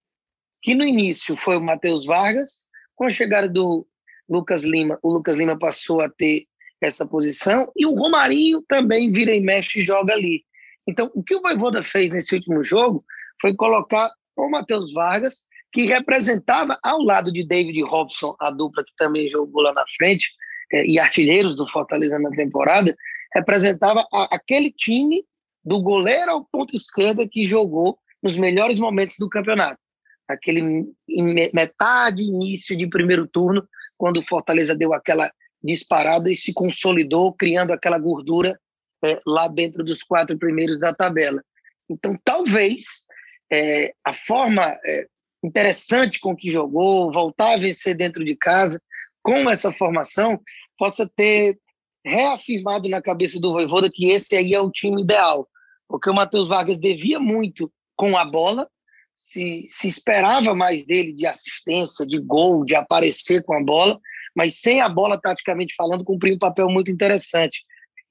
que 0.61 0.73
no 0.73 0.85
início 0.85 1.35
foi 1.35 1.57
o 1.57 1.61
Matheus 1.61 2.05
Vargas, 2.05 2.69
com 2.95 3.05
a 3.05 3.09
chegada 3.09 3.49
do 3.49 3.85
Lucas 4.29 4.63
Lima, 4.63 4.97
o 5.03 5.11
Lucas 5.11 5.35
Lima 5.35 5.57
passou 5.59 5.99
a 5.99 6.09
ter 6.09 6.45
essa 6.79 7.05
posição, 7.05 7.69
e 7.75 7.85
o 7.85 7.93
Romarinho 7.93 8.63
também 8.67 9.11
vira 9.11 9.35
e 9.35 9.41
mexe 9.41 9.79
e 9.79 9.83
joga 9.83 10.13
ali. 10.13 10.43
Então, 10.87 11.11
o 11.13 11.21
que 11.21 11.35
o 11.35 11.41
Voivoda 11.41 11.83
fez 11.83 12.11
nesse 12.11 12.35
último 12.35 12.63
jogo 12.63 13.03
foi 13.41 13.55
colocar 13.55 14.11
o 14.45 14.51
Matheus 14.51 14.91
Vargas, 14.93 15.47
que 15.71 15.85
representava 15.85 16.77
ao 16.83 17.01
lado 17.01 17.31
de 17.31 17.45
David 17.45 17.81
Robson, 17.83 18.35
a 18.39 18.51
dupla 18.51 18.83
que 18.83 18.93
também 18.97 19.29
jogou 19.29 19.61
lá 19.61 19.73
na 19.73 19.85
frente, 19.97 20.29
é, 20.73 20.85
e 20.85 20.99
artilheiros 20.99 21.55
do 21.55 21.69
Fortaleza 21.69 22.17
na 22.19 22.29
temporada, 22.31 22.95
representava 23.33 24.05
aquele 24.31 24.71
time 24.71 25.23
do 25.63 25.81
goleiro 25.81 26.31
ao 26.31 26.45
ponto 26.45 26.75
esquerda 26.75 27.27
que 27.27 27.45
jogou 27.45 27.97
nos 28.21 28.37
melhores 28.37 28.79
momentos 28.79 29.17
do 29.19 29.29
campeonato. 29.29 29.79
Aquele 30.27 30.85
metade, 31.53 32.23
início 32.23 32.77
de 32.77 32.87
primeiro 32.87 33.27
turno, 33.27 33.67
quando 33.97 34.17
o 34.17 34.23
Fortaleza 34.23 34.75
deu 34.75 34.93
aquela 34.93 35.31
disparada 35.63 36.31
e 36.31 36.35
se 36.35 36.53
consolidou, 36.53 37.33
criando 37.33 37.71
aquela 37.71 37.99
gordura 37.99 38.59
é, 39.05 39.19
lá 39.25 39.47
dentro 39.47 39.83
dos 39.83 40.01
quatro 40.03 40.37
primeiros 40.37 40.79
da 40.79 40.93
tabela. 40.93 41.43
Então, 41.89 42.17
talvez 42.23 43.05
é, 43.51 43.93
a 44.03 44.13
forma 44.13 44.63
é, 44.85 45.07
interessante 45.43 46.19
com 46.19 46.35
que 46.35 46.49
jogou, 46.49 47.11
voltar 47.11 47.53
a 47.53 47.57
vencer 47.57 47.95
dentro 47.95 48.23
de 48.23 48.35
casa, 48.35 48.81
com 49.21 49.49
essa 49.49 49.71
formação, 49.71 50.39
possa 50.77 51.07
ter 51.15 51.59
reafirmado 52.03 52.89
na 52.89 53.01
cabeça 53.01 53.39
do 53.39 53.51
Voivoda 53.51 53.89
que 53.91 54.09
esse 54.09 54.35
aí 54.35 54.53
é 54.53 54.61
o 54.61 54.71
time 54.71 55.03
ideal, 55.03 55.47
porque 55.87 56.09
o 56.09 56.13
Matheus 56.13 56.47
Vargas 56.47 56.79
devia 56.79 57.19
muito 57.19 57.71
com 57.95 58.17
a 58.17 58.25
bola, 58.25 58.67
se, 59.13 59.65
se 59.67 59.87
esperava 59.87 60.55
mais 60.55 60.85
dele 60.85 61.13
de 61.13 61.27
assistência, 61.27 62.07
de 62.07 62.17
gol, 62.17 62.65
de 62.65 62.73
aparecer 62.73 63.43
com 63.43 63.53
a 63.53 63.63
bola, 63.63 63.99
mas 64.35 64.59
sem 64.59 64.81
a 64.81 64.89
bola, 64.89 65.19
taticamente 65.19 65.75
falando, 65.75 66.03
cumpriu 66.03 66.33
um 66.33 66.39
papel 66.39 66.67
muito 66.69 66.89
interessante. 66.89 67.61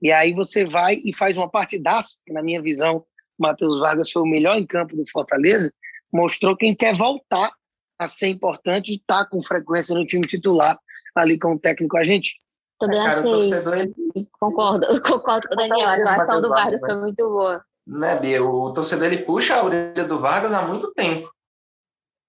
E 0.00 0.12
aí 0.12 0.32
você 0.32 0.64
vai 0.64 1.00
e 1.04 1.14
faz 1.14 1.36
uma 1.36 1.50
partidaça, 1.50 2.18
na 2.28 2.42
minha 2.42 2.62
visão, 2.62 3.04
Matheus 3.40 3.80
Vargas 3.80 4.10
foi 4.10 4.22
o 4.22 4.26
melhor 4.26 4.56
em 4.58 4.66
campo 4.66 4.96
do 4.96 5.04
Fortaleza, 5.10 5.72
mostrou 6.12 6.56
quem 6.56 6.74
quer 6.74 6.94
voltar 6.94 7.50
a 7.98 8.06
ser 8.06 8.28
importante 8.28 8.92
e 8.92 8.96
estar 8.96 9.24
tá 9.24 9.30
com 9.30 9.42
frequência 9.42 9.94
no 9.94 10.06
time 10.06 10.26
titular 10.26 10.78
ali 11.14 11.38
com 11.38 11.54
o 11.54 11.58
técnico 11.58 11.96
argentino. 11.96 12.40
Também 12.78 12.98
é, 12.98 13.04
cara, 13.04 13.18
achei. 13.18 13.30
Torcedor, 13.30 13.78
ele... 13.78 13.94
Concordo, 14.38 15.02
concordo 15.02 15.48
com 15.48 15.54
o 15.54 15.56
Daniel. 15.56 15.88
A 15.88 15.94
atuação 15.94 16.40
do 16.40 16.48
Vargas 16.48 16.80
foi 16.80 16.96
muito 16.96 17.28
boa. 17.28 17.64
Né, 17.86 18.18
Bia? 18.18 18.42
O 18.42 18.72
torcedor 18.72 19.06
ele 19.06 19.24
puxa 19.24 19.56
a 19.56 19.64
orelha 19.64 20.04
do 20.04 20.18
Vargas 20.18 20.52
há 20.52 20.62
muito 20.62 20.92
tempo. 20.92 21.30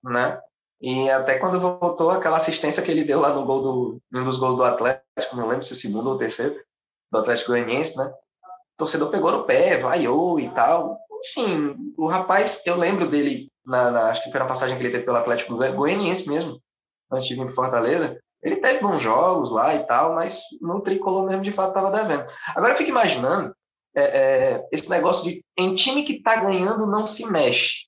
Né? 0.04 0.40
E 0.82 1.10
até 1.10 1.38
quando 1.38 1.60
voltou 1.60 2.10
aquela 2.10 2.38
assistência 2.38 2.82
que 2.82 2.90
ele 2.90 3.04
deu 3.04 3.20
lá 3.20 3.34
no 3.34 3.46
gol 3.46 3.62
do 3.62 4.02
um 4.14 4.24
dos 4.24 4.38
gols 4.38 4.58
do 4.58 4.64
Atlético, 4.64 5.36
não 5.36 5.48
lembro 5.48 5.64
se 5.64 5.74
o 5.74 5.76
segundo 5.76 6.08
ou 6.08 6.16
o 6.16 6.18
terceiro, 6.18 6.60
do 7.12 7.20
Atlético 7.20 7.52
Goianiense, 7.52 7.98
né? 7.98 8.12
Torcedor 8.82 9.10
pegou 9.10 9.32
no 9.32 9.44
pé, 9.44 9.78
vaiou 9.78 10.40
e 10.40 10.50
tal. 10.50 11.00
Enfim, 11.24 11.76
o 11.96 12.08
rapaz, 12.08 12.64
eu 12.66 12.76
lembro 12.76 13.08
dele, 13.08 13.52
na, 13.64 13.92
na, 13.92 14.10
acho 14.10 14.24
que 14.24 14.32
foi 14.32 14.40
na 14.40 14.48
passagem 14.48 14.76
que 14.76 14.82
ele 14.82 14.92
teve 14.92 15.06
pelo 15.06 15.18
Atlético 15.18 15.56
Goianiense 15.56 16.28
mesmo, 16.28 16.60
vir 17.12 17.38
para 17.38 17.52
Fortaleza. 17.52 18.20
Ele 18.42 18.56
teve 18.56 18.80
bons 18.80 19.00
jogos 19.00 19.52
lá 19.52 19.76
e 19.76 19.84
tal, 19.84 20.16
mas 20.16 20.42
no 20.60 20.82
tricolor 20.82 21.28
mesmo 21.28 21.44
de 21.44 21.52
fato 21.52 21.70
estava 21.70 21.92
devendo. 21.92 22.26
Agora 22.56 22.74
eu 22.74 22.78
fico 22.78 22.90
imaginando 22.90 23.54
é, 23.96 24.04
é, 24.04 24.68
esse 24.72 24.90
negócio 24.90 25.26
de 25.26 25.46
em 25.56 25.76
time 25.76 26.02
que 26.02 26.14
está 26.14 26.38
ganhando 26.38 26.88
não 26.88 27.06
se 27.06 27.30
mexe. 27.30 27.86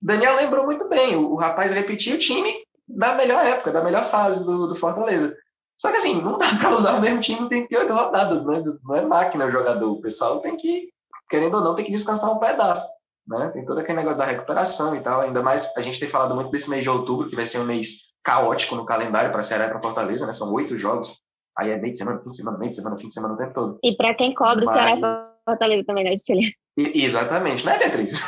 Daniel 0.00 0.36
lembrou 0.36 0.64
muito 0.64 0.88
bem, 0.88 1.16
o, 1.16 1.32
o 1.32 1.36
rapaz 1.36 1.72
repetiu 1.72 2.14
o 2.14 2.18
time 2.18 2.64
da 2.86 3.16
melhor 3.16 3.44
época, 3.44 3.72
da 3.72 3.82
melhor 3.82 4.04
fase 4.04 4.44
do, 4.44 4.68
do 4.68 4.76
Fortaleza. 4.76 5.36
Só 5.82 5.90
que 5.90 5.96
assim, 5.96 6.22
não 6.22 6.38
dá 6.38 6.46
para 6.60 6.76
usar 6.76 6.94
o 6.94 7.00
mesmo 7.00 7.20
time 7.20 7.40
no 7.40 7.48
38 7.48 7.92
rodadas, 7.92 8.46
né? 8.46 8.62
Não 8.84 8.94
é 8.94 9.04
máquina 9.04 9.46
o 9.46 9.50
jogador. 9.50 9.90
O 9.90 10.00
pessoal 10.00 10.38
tem 10.38 10.56
que, 10.56 10.90
querendo 11.28 11.56
ou 11.56 11.60
não, 11.60 11.74
tem 11.74 11.84
que 11.84 11.90
descansar 11.90 12.30
um 12.32 12.38
pedaço. 12.38 12.86
Né? 13.26 13.50
Tem 13.52 13.64
todo 13.64 13.78
aquele 13.78 13.98
negócio 13.98 14.16
da 14.16 14.24
recuperação 14.24 14.94
e 14.94 15.00
tal. 15.00 15.22
Ainda 15.22 15.42
mais 15.42 15.76
a 15.76 15.80
gente 15.80 15.98
tem 15.98 16.08
falado 16.08 16.36
muito 16.36 16.52
desse 16.52 16.70
mês 16.70 16.84
de 16.84 16.88
outubro, 16.88 17.28
que 17.28 17.34
vai 17.34 17.48
ser 17.48 17.58
um 17.58 17.64
mês 17.64 18.12
caótico 18.22 18.76
no 18.76 18.86
calendário 18.86 19.32
para 19.32 19.42
Ceará 19.42 19.66
e 19.66 19.70
para 19.70 19.82
Fortaleza, 19.82 20.24
né? 20.24 20.32
São 20.32 20.52
oito 20.52 20.78
jogos. 20.78 21.20
Aí 21.58 21.70
é 21.70 21.76
meio 21.76 21.90
de 21.90 21.98
semana, 21.98 22.20
fim 22.22 22.30
de 22.30 22.36
semana, 22.36 22.58
meio 22.58 22.70
de 22.70 22.76
semana, 22.76 22.96
fim 22.96 23.08
de 23.08 23.14
semana 23.14 23.34
o 23.34 23.36
tempo 23.36 23.52
todo. 23.52 23.78
E 23.82 23.96
para 23.96 24.14
quem 24.14 24.32
cobre 24.32 24.64
Mas... 24.64 24.74
Ceará 24.74 24.96
e 24.96 25.44
Fortaleza 25.44 25.84
também, 25.84 26.04
né, 26.04 26.14
Cecília? 26.14 26.48
Exatamente, 26.76 27.66
né, 27.66 27.76
Beatriz? 27.76 28.20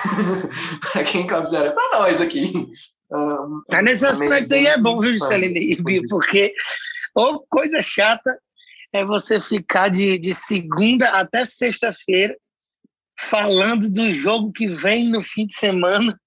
para 0.93 1.05
quem 1.05 1.25
cobre 1.25 1.47
Ceará, 1.47 1.71
para 1.71 2.01
nós 2.01 2.21
aqui. 2.21 2.69
Um, 3.13 3.63
tá 3.71 3.81
nesse 3.81 4.05
aspecto 4.05 4.53
aí 4.55 4.67
é 4.67 4.77
bom, 4.77 4.97
viu, 4.97 5.13
Celine? 5.25 5.81
Porque 6.09 6.53
ou 7.15 7.47
coisa 7.49 7.81
chata 7.81 8.39
é 8.93 9.05
você 9.05 9.41
ficar 9.41 9.89
de, 9.89 10.19
de 10.19 10.35
segunda 10.35 11.09
até 11.11 11.45
sexta-feira 11.47 12.37
falando 13.19 13.91
do 13.91 14.13
jogo 14.13 14.53
que 14.53 14.69
vem 14.69 15.09
no 15.09 15.23
fim 15.23 15.47
de 15.47 15.57
semana 15.57 16.19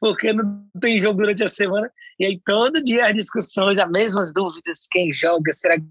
porque 0.00 0.32
não 0.32 0.64
tem 0.80 1.00
jogo 1.00 1.18
durante 1.18 1.42
a 1.44 1.48
semana. 1.48 1.90
E 2.18 2.26
aí 2.26 2.40
todo 2.44 2.82
dia 2.82 3.06
as 3.06 3.14
discussões, 3.14 3.78
as 3.78 3.90
mesmas 3.90 4.32
dúvidas, 4.32 4.86
quem 4.90 5.12
joga, 5.12 5.52
será 5.52 5.76
que 5.76 5.86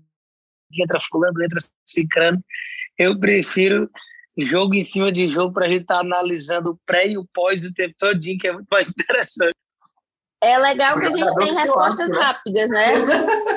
entra 0.81 0.99
fulano, 0.99 1.43
entra 1.43 1.59
cicrano. 1.85 2.43
Eu 2.97 3.19
prefiro 3.19 3.89
jogo 4.37 4.75
em 4.75 4.81
cima 4.81 5.11
de 5.11 5.27
jogo 5.27 5.53
para 5.53 5.65
a 5.65 5.69
gente 5.69 5.81
estar 5.81 5.95
tá 5.95 6.01
analisando 6.01 6.71
o 6.71 6.79
pré 6.85 7.07
e 7.07 7.17
o 7.17 7.27
pós 7.33 7.63
o 7.65 7.73
tempo 7.73 7.95
todo, 7.97 8.19
que 8.19 8.47
é 8.47 8.53
muito 8.53 8.67
mais 8.71 8.89
interessante. 8.97 9.55
É 10.41 10.57
legal 10.57 10.99
que 10.99 11.07
a 11.07 11.11
gente 11.11 11.35
tem 11.35 11.53
respostas 11.53 12.09
né? 12.09 12.15
rápidas, 12.15 12.69
né? 12.69 12.87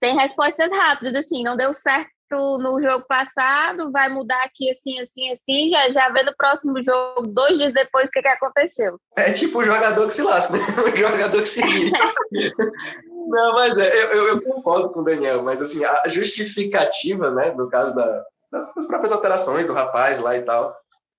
tem 0.00 0.16
respostas 0.16 0.70
rápidas, 0.72 1.14
assim, 1.14 1.44
não 1.44 1.56
deu 1.56 1.72
certo 1.74 2.10
no 2.32 2.80
jogo 2.80 3.04
passado, 3.08 3.90
vai 3.90 4.08
mudar 4.08 4.42
aqui 4.44 4.70
assim, 4.70 5.00
assim, 5.00 5.32
assim, 5.32 5.68
já, 5.68 5.90
já 5.90 6.08
vê 6.10 6.22
no 6.22 6.34
próximo 6.36 6.80
jogo, 6.82 7.26
dois 7.26 7.58
dias 7.58 7.72
depois, 7.72 8.08
o 8.08 8.12
que, 8.12 8.22
que 8.22 8.28
aconteceu. 8.28 8.98
É 9.16 9.32
tipo 9.32 9.58
o 9.58 9.64
jogador 9.64 10.06
que 10.06 10.14
se 10.14 10.22
lasca, 10.22 10.52
né? 10.52 10.60
O 10.92 10.96
jogador 10.96 11.42
que 11.42 11.48
se 11.48 11.60
Não, 13.28 13.52
mas 13.54 13.76
é, 13.78 14.04
eu, 14.04 14.28
eu, 14.28 14.34
concordo 14.54 14.90
com 14.90 15.00
o 15.00 15.04
Daniel, 15.04 15.42
mas 15.42 15.60
assim, 15.60 15.84
a 15.84 16.08
justificativa, 16.08 17.30
né, 17.30 17.52
no 17.52 17.68
caso 17.68 17.94
da, 17.94 18.24
das 18.50 18.86
próprias 18.86 19.12
alterações 19.12 19.66
do 19.66 19.72
rapaz 19.72 20.20
lá 20.20 20.36
e 20.36 20.42
tal, 20.42 20.74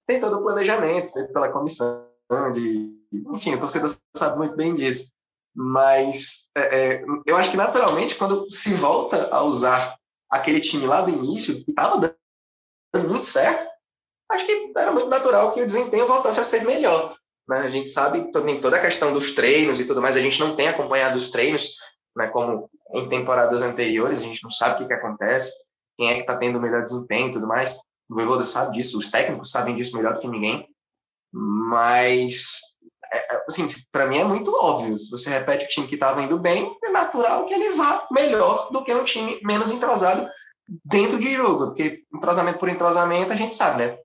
tem 0.08 0.20
todo 0.20 0.38
o 0.38 0.44
planejamento 0.44 1.12
feito 1.12 1.32
pela 1.32 1.50
comissão 1.50 2.06
de... 2.54 2.90
Enfim, 3.34 3.56
o 3.56 3.60
torcedor 3.60 3.94
sabe 4.16 4.38
muito 4.38 4.56
bem 4.56 4.76
disso. 4.76 5.12
Mas 5.56 6.50
é, 6.56 6.62
é, 6.62 7.06
eu 7.26 7.36
acho 7.36 7.52
que 7.52 7.58
naturalmente, 7.58 8.16
quando 8.16 8.50
se 8.50 8.74
volta 8.74 9.28
a 9.34 9.44
usar 9.44 9.98
aquele 10.30 10.60
time 10.60 10.86
lá 10.86 11.02
do 11.02 11.10
início, 11.10 11.64
que 11.64 11.72
estava 11.72 12.00
dando 12.94 13.10
muito 13.10 13.26
certo, 13.26 13.70
acho 14.32 14.46
que 14.46 14.72
era 14.76 14.92
muito 14.92 15.10
natural 15.10 15.52
que 15.52 15.62
o 15.62 15.68
desempenho 15.68 16.08
voltasse 16.08 16.40
a 16.40 16.44
ser 16.44 16.64
melhor. 16.64 17.16
Né? 17.48 17.60
A 17.60 17.70
gente 17.70 17.90
sabe 17.90 18.32
também 18.32 18.62
toda 18.62 18.78
a 18.78 18.82
questão 18.82 19.14
dos 19.14 19.34
treinos 19.34 19.80
e 19.80 19.86
tudo 19.86 20.02
mais, 20.02 20.16
a 20.16 20.22
gente 20.22 20.40
não 20.40 20.56
tem 20.56 20.70
acompanhado 20.70 21.18
os 21.18 21.30
treinos, 21.30 21.76
né, 22.16 22.28
como 22.28 22.70
em 22.94 23.10
temporadas 23.10 23.62
anteriores, 23.62 24.20
a 24.20 24.24
gente 24.24 24.44
não 24.44 24.52
sabe 24.52 24.76
o 24.76 24.78
que, 24.80 24.86
que 24.86 24.94
acontece, 24.94 25.52
quem 25.98 26.10
é 26.10 26.16
que 26.16 26.22
está 26.22 26.38
tendo 26.38 26.58
o 26.58 26.62
melhor 26.62 26.84
desempenho 26.84 27.30
e 27.30 27.32
tudo 27.34 27.48
mais. 27.48 27.78
O 28.10 28.16
Voivoda 28.16 28.44
sabe 28.44 28.78
disso, 28.78 28.98
os 28.98 29.10
técnicos 29.10 29.52
sabem 29.52 29.76
disso 29.76 29.96
melhor 29.96 30.14
do 30.14 30.20
que 30.20 30.28
ninguém, 30.28 30.68
mas 31.34 32.71
é, 33.14 33.36
é 33.36 33.44
assim, 33.48 33.68
para 33.92 34.08
mim 34.08 34.18
é 34.18 34.24
muito 34.24 34.52
óbvio. 34.54 34.98
Se 35.00 35.10
você 35.10 35.30
repete 35.30 35.66
o 35.66 35.68
time 35.68 35.88
que 35.88 35.96
estava 35.96 36.22
indo 36.22 36.40
bem, 36.40 36.76
é 36.84 36.90
natural 36.90 37.46
que 37.46 37.54
ele 37.54 37.72
vá 37.72 38.08
melhor 38.12 38.70
do 38.72 38.84
que 38.84 38.94
um 38.94 39.04
time 39.04 39.40
menos 39.44 39.72
entrosado 39.72 40.28
dentro 40.86 41.20
de 41.20 41.32
jogo, 41.32 41.68
porque 41.68 42.04
entrosamento 42.14 42.60
por 42.60 42.70
entrosamento 42.70 43.34
a 43.34 43.36
gente 43.36 43.54
sabe, 43.54 43.86
né? 43.86 43.98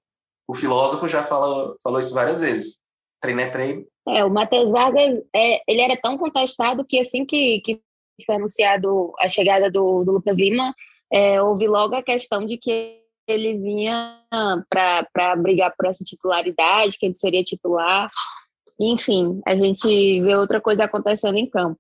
O 0.49 0.55
filósofo 0.55 1.09
já 1.09 1.23
falou, 1.23 1.77
falou 1.83 2.01
isso 2.01 2.15
várias 2.15 2.41
vezes. 2.41 2.81
Treino 3.21 3.41
é 3.41 3.51
treino. 3.51 3.87
É, 4.09 4.25
o 4.25 4.31
Matheus 4.31 4.71
Vargas, 4.71 5.17
é, 5.35 5.63
ele 5.67 5.81
era 5.81 5.97
tão 5.97 6.17
contestado 6.19 6.85
que 6.85 7.01
assim 7.01 7.25
que, 7.25 7.61
que 7.61 7.81
foi 8.25 8.37
anunciado 8.37 9.13
a 9.19 9.29
chegada 9.29 9.71
do, 9.71 10.05
do 10.05 10.13
Lucas 10.13 10.37
Lima, 10.37 10.75
é, 11.13 11.41
houve 11.43 11.67
logo 11.67 11.95
a 11.95 12.03
questão 12.03 12.45
de 12.45 12.57
que 12.59 13.01
ele 13.27 13.59
vinha 13.59 14.21
para 14.71 15.37
brigar 15.37 15.75
por 15.77 15.87
essa 15.87 16.05
titularidade, 16.05 16.97
que 16.99 17.07
ele 17.07 17.15
seria 17.15 17.43
titular. 17.43 18.09
Enfim, 18.79 19.41
a 19.47 19.57
gente 19.57 20.21
vê 20.23 20.37
outra 20.37 20.61
coisa 20.61 20.85
acontecendo 20.85 21.37
em 21.37 21.49
campo. 21.49 21.79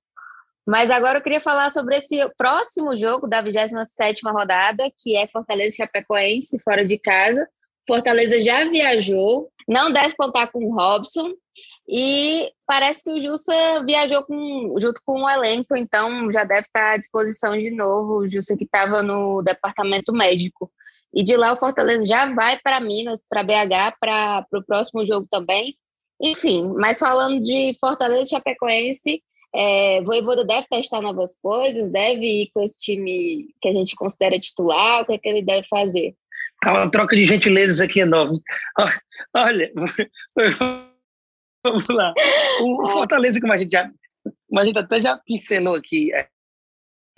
Mas 0.66 0.90
agora 0.90 1.18
eu 1.18 1.22
queria 1.22 1.40
falar 1.40 1.70
sobre 1.70 1.96
esse 1.96 2.18
próximo 2.36 2.96
jogo 2.96 3.28
da 3.28 3.42
27ª 3.42 4.32
rodada, 4.32 4.90
que 4.98 5.16
é 5.16 5.26
Fortaleza 5.28 5.76
Chapecoense, 5.76 6.58
fora 6.58 6.84
de 6.84 6.98
casa. 6.98 7.46
Fortaleza 7.86 8.40
já 8.42 8.68
viajou, 8.68 9.48
não 9.68 9.92
deve 9.92 10.16
contar 10.16 10.48
com 10.48 10.64
o 10.64 10.74
Robson, 10.74 11.32
e 11.88 12.52
parece 12.66 13.04
que 13.04 13.10
o 13.10 13.20
Jussa 13.20 13.54
viajou 13.84 14.24
com, 14.24 14.74
junto 14.78 15.00
com 15.04 15.22
o 15.22 15.30
elenco, 15.30 15.76
então 15.76 16.32
já 16.32 16.42
deve 16.42 16.62
estar 16.62 16.94
à 16.94 16.96
disposição 16.96 17.52
de 17.56 17.70
novo, 17.70 18.18
o 18.18 18.28
Jussa 18.28 18.56
que 18.56 18.64
estava 18.64 19.02
no 19.02 19.40
departamento 19.42 20.12
médico. 20.12 20.70
E 21.14 21.22
de 21.22 21.36
lá 21.36 21.52
o 21.52 21.58
Fortaleza 21.58 22.06
já 22.06 22.32
vai 22.34 22.58
para 22.58 22.80
Minas, 22.80 23.22
para 23.28 23.44
BH, 23.44 23.96
para 24.00 24.46
o 24.52 24.64
próximo 24.64 25.06
jogo 25.06 25.28
também. 25.30 25.76
Enfim, 26.20 26.72
mas 26.76 26.98
falando 26.98 27.42
de 27.42 27.76
Fortaleza 27.80 28.22
e 28.22 28.30
Chapecoense, 28.30 29.22
é, 29.54 30.02
Voivoda 30.02 30.44
deve 30.44 30.66
testar 30.68 31.00
novas 31.00 31.36
coisas, 31.40 31.90
deve 31.90 32.42
ir 32.42 32.50
com 32.52 32.62
esse 32.62 32.78
time 32.78 33.54
que 33.60 33.68
a 33.68 33.72
gente 33.72 33.94
considera 33.94 34.38
titular, 34.38 35.02
o 35.02 35.06
que, 35.06 35.12
é 35.12 35.18
que 35.18 35.28
ele 35.28 35.42
deve 35.42 35.66
fazer? 35.66 36.14
Tá 36.62 36.72
uma 36.72 36.90
troca 36.90 37.14
de 37.14 37.24
gentilezas 37.24 37.80
aqui 37.80 38.00
enorme. 38.00 38.40
Olha, 39.34 39.70
vamos 41.64 41.86
lá. 41.88 42.14
O 42.62 42.90
Fortaleza, 42.92 43.40
como 43.40 43.52
a 43.52 43.56
gente 43.56 43.72
já, 43.72 43.90
como 44.48 44.60
a 44.60 44.64
gente 44.64 44.78
até 44.78 45.00
já 45.00 45.16
pincelou 45.18 45.74
aqui 45.74 46.12
é, 46.14 46.28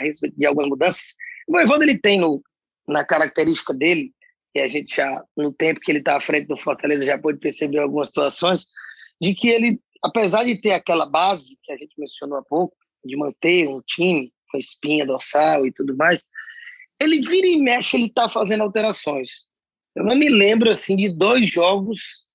a 0.01 0.05
respeito 0.05 0.37
de 0.37 0.47
algumas 0.47 0.69
mudanças, 0.69 1.15
o 1.49 1.53
Voivoda 1.53 1.85
ele 1.85 1.99
tem 1.99 2.19
no, 2.19 2.43
na 2.87 3.05
característica 3.05 3.73
dele, 3.73 4.13
e 4.55 4.61
a 4.61 4.67
gente 4.67 4.97
já, 4.97 5.25
no 5.37 5.53
tempo 5.53 5.81
que 5.81 5.91
ele 5.91 6.01
está 6.01 6.17
à 6.17 6.21
frente 6.21 6.49
do 6.49 6.57
Fortaleza, 6.57 7.07
já 7.07 7.19
pode 7.19 7.39
perceber 7.39 7.79
algumas 7.79 8.09
situações, 8.09 8.67
de 9.21 9.35
que 9.35 9.49
ele, 9.49 9.81
apesar 10.03 10.45
de 10.45 10.61
ter 10.61 10.73
aquela 10.73 11.07
base 11.07 11.59
que 11.63 11.73
a 11.73 11.77
gente 11.77 11.95
mencionou 11.99 12.39
há 12.39 12.43
pouco, 12.43 12.77
de 13.05 13.17
manter 13.17 13.69
um 13.69 13.81
time 13.83 14.33
com 14.51 14.59
espinha 14.59 15.07
dorsal 15.07 15.67
e 15.67 15.73
tudo 15.73 15.97
mais, 15.97 16.25
ele 17.01 17.21
vira 17.21 17.47
e 17.47 17.61
mexe, 17.61 17.97
ele 17.97 18.07
está 18.07 18.29
fazendo 18.29 18.63
alterações. 18.63 19.47
Eu 19.95 20.05
não 20.05 20.17
me 20.17 20.29
lembro 20.29 20.71
assim 20.71 20.97
de 20.97 21.09
dois 21.09 21.49
jogos, 21.49 22.27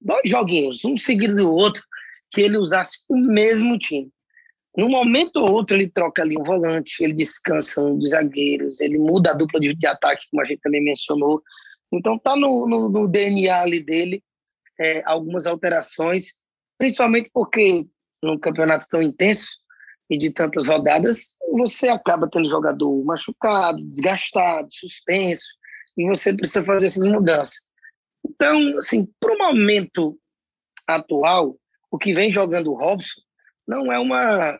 dois 0.00 0.22
joguinhos, 0.24 0.84
um 0.84 0.96
seguido 0.96 1.36
do 1.36 1.52
outro, 1.52 1.82
que 2.30 2.40
ele 2.40 2.58
usasse 2.58 3.04
o 3.08 3.16
mesmo 3.16 3.78
time. 3.78 4.10
num 4.76 4.88
momento 4.88 5.36
ou 5.36 5.52
outro 5.52 5.76
ele 5.76 5.88
troca 5.88 6.22
ali 6.22 6.36
um 6.36 6.42
volante, 6.42 7.02
ele 7.02 7.12
descansa 7.12 7.80
um 7.80 7.96
dos 7.96 8.10
zagueiros, 8.10 8.80
ele 8.80 8.98
muda 8.98 9.30
a 9.30 9.34
dupla 9.34 9.60
de, 9.60 9.72
de 9.74 9.86
ataque, 9.86 10.26
como 10.30 10.42
a 10.42 10.44
gente 10.44 10.60
também 10.60 10.82
mencionou. 10.82 11.40
Então 11.92 12.18
tá 12.18 12.34
no, 12.34 12.66
no, 12.66 12.88
no 12.88 13.06
DNA 13.06 13.60
ali 13.60 13.80
dele 13.82 14.22
é, 14.78 15.02
algumas 15.04 15.46
alterações, 15.46 16.38
principalmente 16.78 17.30
porque 17.32 17.86
num 18.22 18.38
campeonato 18.38 18.86
tão 18.88 19.02
intenso 19.02 19.48
e 20.08 20.18
de 20.18 20.30
tantas 20.30 20.68
rodadas, 20.68 21.36
você 21.52 21.88
acaba 21.88 22.28
tendo 22.30 22.48
jogador 22.50 23.04
machucado, 23.04 23.82
desgastado, 23.86 24.68
suspenso, 24.70 25.46
e 25.96 26.06
você 26.08 26.34
precisa 26.34 26.64
fazer 26.64 26.86
essas 26.86 27.06
mudanças. 27.06 27.68
Então, 28.24 28.76
assim, 28.78 29.08
para 29.20 29.34
o 29.34 29.38
momento 29.38 30.18
atual, 30.86 31.56
o 31.90 31.98
que 31.98 32.12
vem 32.12 32.32
jogando 32.32 32.72
o 32.72 32.74
Robson 32.74 33.20
não 33.66 33.92
é 33.92 33.98
uma, 33.98 34.58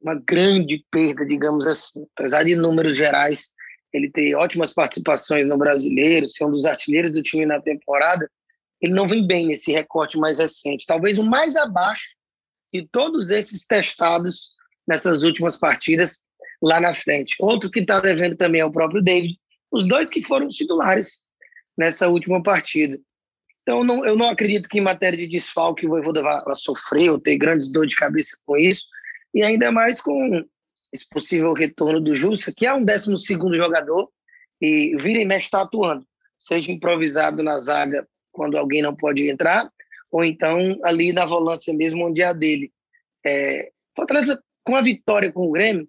uma 0.00 0.14
grande 0.14 0.84
perda, 0.90 1.24
digamos 1.26 1.66
assim. 1.66 2.06
Apesar 2.16 2.44
de 2.44 2.56
números 2.56 2.96
gerais, 2.96 3.50
ele 3.92 4.10
ter 4.10 4.34
ótimas 4.34 4.72
participações 4.72 5.46
no 5.46 5.58
brasileiro, 5.58 6.28
ser 6.28 6.44
um 6.44 6.50
dos 6.50 6.64
artilheiros 6.64 7.12
do 7.12 7.22
time 7.22 7.44
na 7.44 7.60
temporada, 7.60 8.28
ele 8.80 8.94
não 8.94 9.06
vem 9.06 9.26
bem 9.26 9.46
nesse 9.46 9.72
recorte 9.72 10.16
mais 10.16 10.38
recente. 10.38 10.86
Talvez 10.86 11.18
o 11.18 11.24
mais 11.24 11.56
abaixo 11.56 12.16
de 12.72 12.88
todos 12.90 13.30
esses 13.30 13.66
testados 13.66 14.50
nessas 14.86 15.22
últimas 15.22 15.58
partidas 15.58 16.20
lá 16.62 16.80
na 16.80 16.94
frente. 16.94 17.36
Outro 17.40 17.70
que 17.70 17.80
está 17.80 18.00
devendo 18.00 18.36
também 18.36 18.60
é 18.60 18.64
o 18.64 18.72
próprio 18.72 19.02
David, 19.02 19.38
os 19.70 19.86
dois 19.86 20.08
que 20.08 20.24
foram 20.24 20.48
titulares 20.48 21.22
nessa 21.76 22.08
última 22.08 22.42
partida. 22.42 22.98
Então, 23.62 23.84
não, 23.84 24.04
eu 24.04 24.16
não 24.16 24.28
acredito 24.28 24.68
que 24.68 24.78
em 24.78 24.82
matéria 24.82 25.18
de 25.18 25.28
desfalque 25.28 25.86
o 25.86 25.90
Voivoda 25.90 26.22
vá, 26.22 26.54
sofrer 26.54 27.10
ou 27.10 27.20
ter 27.20 27.36
grandes 27.36 27.70
dor 27.70 27.86
de 27.86 27.94
cabeça 27.94 28.36
com 28.44 28.56
isso, 28.56 28.86
e 29.34 29.42
ainda 29.42 29.70
mais 29.70 30.00
com 30.00 30.44
esse 30.92 31.08
possível 31.08 31.52
retorno 31.52 32.00
do 32.00 32.14
Jussa, 32.14 32.52
que 32.54 32.66
é 32.66 32.74
um 32.74 32.84
12 32.84 33.14
jogador, 33.56 34.10
e 34.60 34.96
vira 34.96 35.20
e 35.20 35.24
mexe 35.24 35.46
está 35.46 35.62
atuando, 35.62 36.04
seja 36.36 36.72
improvisado 36.72 37.42
na 37.42 37.58
zaga 37.58 38.06
quando 38.32 38.56
alguém 38.56 38.82
não 38.82 38.94
pode 38.94 39.28
entrar, 39.28 39.70
ou 40.10 40.24
então 40.24 40.78
ali 40.84 41.12
na 41.12 41.24
volância 41.24 41.72
mesmo, 41.72 42.06
onde 42.06 42.22
é 42.22 42.26
a 42.26 42.32
dele. 42.32 42.72
É, 43.24 43.70
Fortaleza, 43.94 44.42
com 44.64 44.76
a 44.76 44.82
vitória 44.82 45.32
com 45.32 45.46
o 45.46 45.50
Grêmio, 45.50 45.88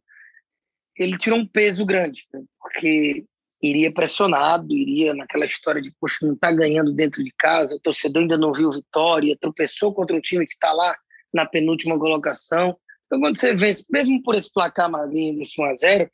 ele 0.97 1.17
tirou 1.17 1.39
um 1.39 1.47
peso 1.47 1.85
grande, 1.85 2.27
né? 2.33 2.41
porque 2.59 3.25
iria 3.61 3.93
pressionado, 3.93 4.73
iria 4.73 5.13
naquela 5.13 5.45
história 5.45 5.81
de, 5.81 5.91
poxa, 5.99 6.25
não 6.25 6.33
está 6.33 6.51
ganhando 6.51 6.91
dentro 6.93 7.23
de 7.23 7.31
casa, 7.37 7.75
o 7.75 7.79
torcedor 7.79 8.23
ainda 8.23 8.37
não 8.37 8.51
viu 8.51 8.71
vitória, 8.71 9.37
tropeçou 9.39 9.93
contra 9.93 10.15
um 10.15 10.21
time 10.21 10.45
que 10.45 10.53
está 10.53 10.73
lá 10.73 10.95
na 11.33 11.45
penúltima 11.45 11.97
colocação. 11.97 12.77
Então, 13.05 13.19
quando 13.19 13.37
você 13.37 13.53
vence, 13.53 13.85
mesmo 13.89 14.21
por 14.23 14.35
esse 14.35 14.51
placar 14.51 14.89
magrinho 14.89 15.37
desse 15.37 15.61
1x0, 15.61 16.09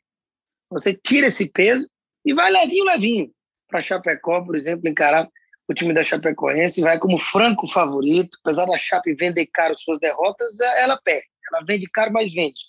você 0.70 0.94
tira 0.94 1.28
esse 1.28 1.50
peso 1.50 1.88
e 2.24 2.34
vai 2.34 2.50
levinho, 2.50 2.84
levinho. 2.84 3.32
Para 3.68 3.82
Chapecó, 3.82 4.42
por 4.42 4.56
exemplo, 4.56 4.88
encarar 4.88 5.28
o 5.68 5.74
time 5.74 5.92
da 5.92 6.02
Chapecoense, 6.02 6.80
vai 6.80 6.98
como 6.98 7.18
franco 7.18 7.68
favorito. 7.68 8.38
Apesar 8.42 8.64
da 8.64 8.78
Chape 8.78 9.14
vender 9.14 9.46
caro 9.46 9.76
suas 9.76 9.98
derrotas, 9.98 10.58
ela 10.60 10.96
perde. 10.96 11.26
Ela 11.52 11.64
vende 11.64 11.86
caro, 11.86 12.12
mas 12.12 12.32
vende. 12.32 12.60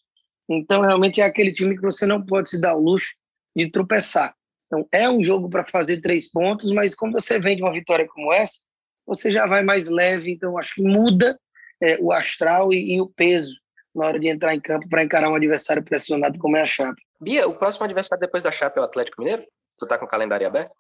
Então, 0.50 0.82
realmente 0.82 1.22
é 1.22 1.24
aquele 1.24 1.52
time 1.52 1.76
que 1.76 1.82
você 1.82 2.06
não 2.06 2.26
pode 2.26 2.50
se 2.50 2.60
dar 2.60 2.76
o 2.76 2.82
luxo 2.82 3.16
de 3.56 3.70
tropeçar. 3.70 4.36
Então, 4.68 4.88
é 4.92 5.10
um 5.10 5.24
jogo 5.24 5.50
para 5.50 5.66
fazer 5.66 6.02
três 6.02 6.30
pontos, 6.30 6.72
mas 6.72 6.94
quando 6.94 7.14
você 7.14 7.40
vende 7.40 7.62
uma 7.62 7.72
vitória 7.72 8.08
como 8.08 8.34
essa, 8.34 8.60
você 9.06 9.32
já 9.32 9.46
vai 9.48 9.64
mais 9.64 9.90
leve. 9.90 10.32
Então, 10.32 10.58
acho 10.58 10.76
que 10.76 10.82
muda 10.82 11.40
é, 11.82 11.98
o 12.00 12.12
astral 12.12 12.74
e, 12.74 12.96
e, 12.96 13.02
o 13.02 13.08
peso 13.08 13.56
na 13.96 14.06
hora 14.06 14.20
de 14.20 14.28
entrar 14.28 14.54
em 14.54 14.60
campo 14.60 14.88
para 14.88 15.04
encarar 15.04 15.30
um 15.30 15.36
adversário 15.36 15.84
pressionado 15.84 16.38
como 16.38 16.58
é 16.58 16.62
a 16.62 16.66
Chape. 16.66 17.02
Bia, 17.20 17.48
o 17.48 17.56
próximo 17.56 17.86
adversário 17.86 18.22
depois 18.22 18.44
da 18.44 18.52
Chape 18.52 18.78
é 18.78 18.82
o 18.82 18.86
Atlético 18.86 19.22
Mineiro? 19.22 19.44
Tu 19.78 19.88
tá 19.88 19.98
com 19.98 20.06
o 20.06 20.10
calendário 20.10 20.46
aberto? 20.46 20.76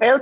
Eu 0.00 0.20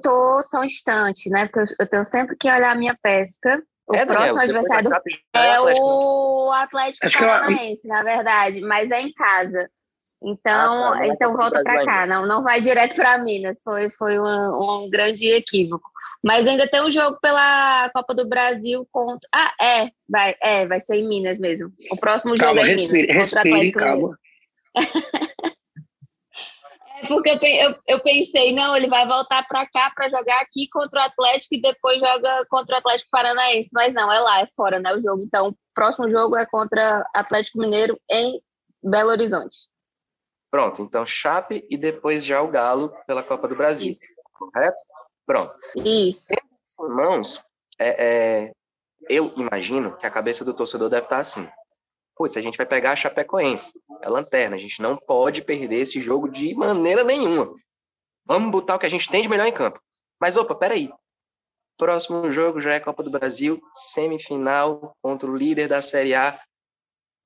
tô 0.00 0.42
só 0.42 0.60
um 0.60 0.64
instante, 0.64 1.28
né? 1.30 1.48
Porque 1.48 1.74
eu 1.78 1.88
tenho 1.88 2.04
sempre 2.04 2.36
que 2.36 2.48
olhar 2.48 2.72
a 2.72 2.78
minha 2.78 2.96
pesca. 3.02 3.62
O 3.86 3.94
é, 3.94 4.06
próximo 4.06 4.40
Daniel, 4.40 4.56
adversário 4.58 4.90
é, 5.34 5.54
é 5.54 5.60
o 5.60 6.50
Atlético 6.52 7.06
Paranaense, 7.12 7.86
eu... 7.86 7.94
na 7.94 8.02
verdade, 8.02 8.60
mas 8.62 8.90
é 8.90 9.00
em 9.00 9.12
casa. 9.12 9.68
Então, 10.22 10.94
ah, 10.94 10.98
tá, 10.98 11.06
então 11.06 11.36
volta 11.36 11.62
para 11.62 11.84
cá, 11.84 12.06
não, 12.06 12.26
não 12.26 12.42
vai 12.42 12.58
direto 12.60 12.94
para 12.94 13.18
Minas. 13.18 13.62
Foi, 13.62 13.90
foi 13.90 14.18
um, 14.18 14.84
um, 14.84 14.90
grande 14.90 15.28
equívoco. 15.28 15.90
Mas 16.22 16.46
ainda 16.46 16.66
tem 16.66 16.82
um 16.82 16.90
jogo 16.90 17.18
pela 17.20 17.90
Copa 17.90 18.14
do 18.14 18.26
Brasil 18.26 18.88
contra. 18.90 19.28
Ah, 19.30 19.52
é, 19.60 19.90
vai, 20.08 20.34
é, 20.40 20.66
vai 20.66 20.80
ser 20.80 20.96
em 20.96 21.06
Minas 21.06 21.38
mesmo. 21.38 21.70
O 21.90 21.96
próximo 21.98 22.34
calma, 22.38 22.62
jogo 22.62 22.66
é 22.66 22.72
em 22.72 22.76
respire, 22.76 23.06
Minas. 23.08 23.32
Respire, 23.32 23.72
calma. 23.72 24.18
porque 27.06 27.30
eu, 27.30 27.38
eu, 27.42 27.76
eu, 27.86 28.00
pensei, 28.00 28.52
não, 28.52 28.76
ele 28.76 28.88
vai 28.88 29.06
voltar 29.06 29.46
para 29.46 29.66
cá 29.66 29.90
para 29.94 30.08
jogar 30.08 30.40
aqui 30.40 30.68
contra 30.70 31.00
o 31.00 31.04
Atlético 31.04 31.54
e 31.54 31.62
depois 31.62 31.98
joga 31.98 32.46
contra 32.48 32.76
o 32.76 32.78
Atlético 32.78 33.10
Paranaense. 33.10 33.70
Mas 33.72 33.94
não, 33.94 34.12
é 34.12 34.20
lá, 34.20 34.40
é 34.40 34.46
fora, 34.46 34.78
né? 34.78 34.92
O 34.94 35.00
jogo. 35.00 35.22
Então, 35.22 35.48
o 35.48 35.56
próximo 35.74 36.10
jogo 36.10 36.36
é 36.36 36.46
contra 36.46 37.04
Atlético 37.14 37.58
Mineiro 37.58 37.98
em 38.10 38.40
Belo 38.82 39.10
Horizonte. 39.10 39.56
Pronto, 40.50 40.82
então 40.82 41.04
Chape 41.04 41.66
e 41.68 41.76
depois 41.76 42.24
já 42.24 42.40
o 42.40 42.48
Galo 42.48 42.94
pela 43.06 43.24
Copa 43.24 43.48
do 43.48 43.56
Brasil. 43.56 43.92
Isso. 43.92 44.14
Correto? 44.32 44.82
Pronto. 45.26 45.54
Isso. 45.74 46.32
Irmãos, 46.80 47.42
é, 47.78 48.04
é, 48.06 48.52
eu 49.08 49.32
imagino 49.36 49.96
que 49.96 50.06
a 50.06 50.10
cabeça 50.10 50.44
do 50.44 50.54
torcedor 50.54 50.88
deve 50.88 51.06
estar 51.06 51.18
assim. 51.18 51.48
Putz, 52.16 52.36
a 52.36 52.40
gente 52.40 52.56
vai 52.56 52.66
pegar 52.66 52.92
a 52.92 52.96
Chapecoense, 52.96 53.72
é 54.00 54.08
lanterna, 54.08 54.54
a 54.54 54.58
gente 54.58 54.80
não 54.80 54.96
pode 54.96 55.42
perder 55.42 55.80
esse 55.80 56.00
jogo 56.00 56.28
de 56.28 56.54
maneira 56.54 57.02
nenhuma. 57.02 57.52
Vamos 58.26 58.50
botar 58.50 58.76
o 58.76 58.78
que 58.78 58.86
a 58.86 58.90
gente 58.90 59.10
tem 59.10 59.22
de 59.22 59.28
melhor 59.28 59.46
em 59.46 59.52
campo. 59.52 59.80
Mas 60.20 60.36
opa, 60.36 60.54
peraí. 60.54 60.90
Próximo 61.76 62.30
jogo 62.30 62.60
já 62.60 62.74
é 62.74 62.80
Copa 62.80 63.02
do 63.02 63.10
Brasil, 63.10 63.60
semifinal 63.74 64.96
contra 65.02 65.28
o 65.28 65.36
líder 65.36 65.68
da 65.68 65.82
Série 65.82 66.14
A. 66.14 66.40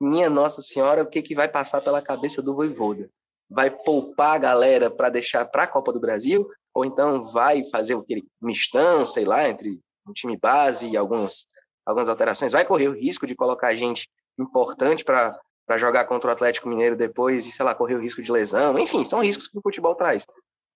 Minha 0.00 0.30
Nossa 0.30 0.62
Senhora, 0.62 1.02
o 1.02 1.06
que, 1.08 1.20
que 1.20 1.34
vai 1.34 1.48
passar 1.48 1.82
pela 1.82 2.00
cabeça 2.00 2.40
do 2.40 2.54
Voivoda? 2.54 3.10
vai 3.48 3.70
poupar 3.70 4.36
a 4.36 4.38
galera 4.38 4.90
para 4.90 5.08
deixar 5.08 5.44
para 5.46 5.62
a 5.62 5.66
Copa 5.66 5.92
do 5.92 6.00
Brasil, 6.00 6.48
ou 6.74 6.84
então 6.84 7.24
vai 7.24 7.64
fazer 7.64 7.94
aquele 7.94 8.26
mistão, 8.40 9.06
sei 9.06 9.24
lá, 9.24 9.48
entre 9.48 9.80
um 10.06 10.12
time 10.12 10.36
base 10.36 10.86
e 10.86 10.96
algumas, 10.96 11.46
algumas 11.84 12.08
alterações, 12.08 12.52
vai 12.52 12.64
correr 12.64 12.88
o 12.88 12.98
risco 12.98 13.26
de 13.26 13.34
colocar 13.34 13.74
gente 13.74 14.08
importante 14.38 15.04
para 15.04 15.38
jogar 15.76 16.04
contra 16.04 16.30
o 16.30 16.32
Atlético 16.32 16.68
Mineiro 16.68 16.96
depois 16.96 17.46
e, 17.46 17.52
sei 17.52 17.64
lá, 17.64 17.74
correr 17.74 17.94
o 17.94 18.00
risco 18.00 18.22
de 18.22 18.32
lesão. 18.32 18.78
Enfim, 18.78 19.04
são 19.04 19.20
riscos 19.20 19.48
que 19.48 19.58
o 19.58 19.62
futebol 19.62 19.94
traz. 19.94 20.26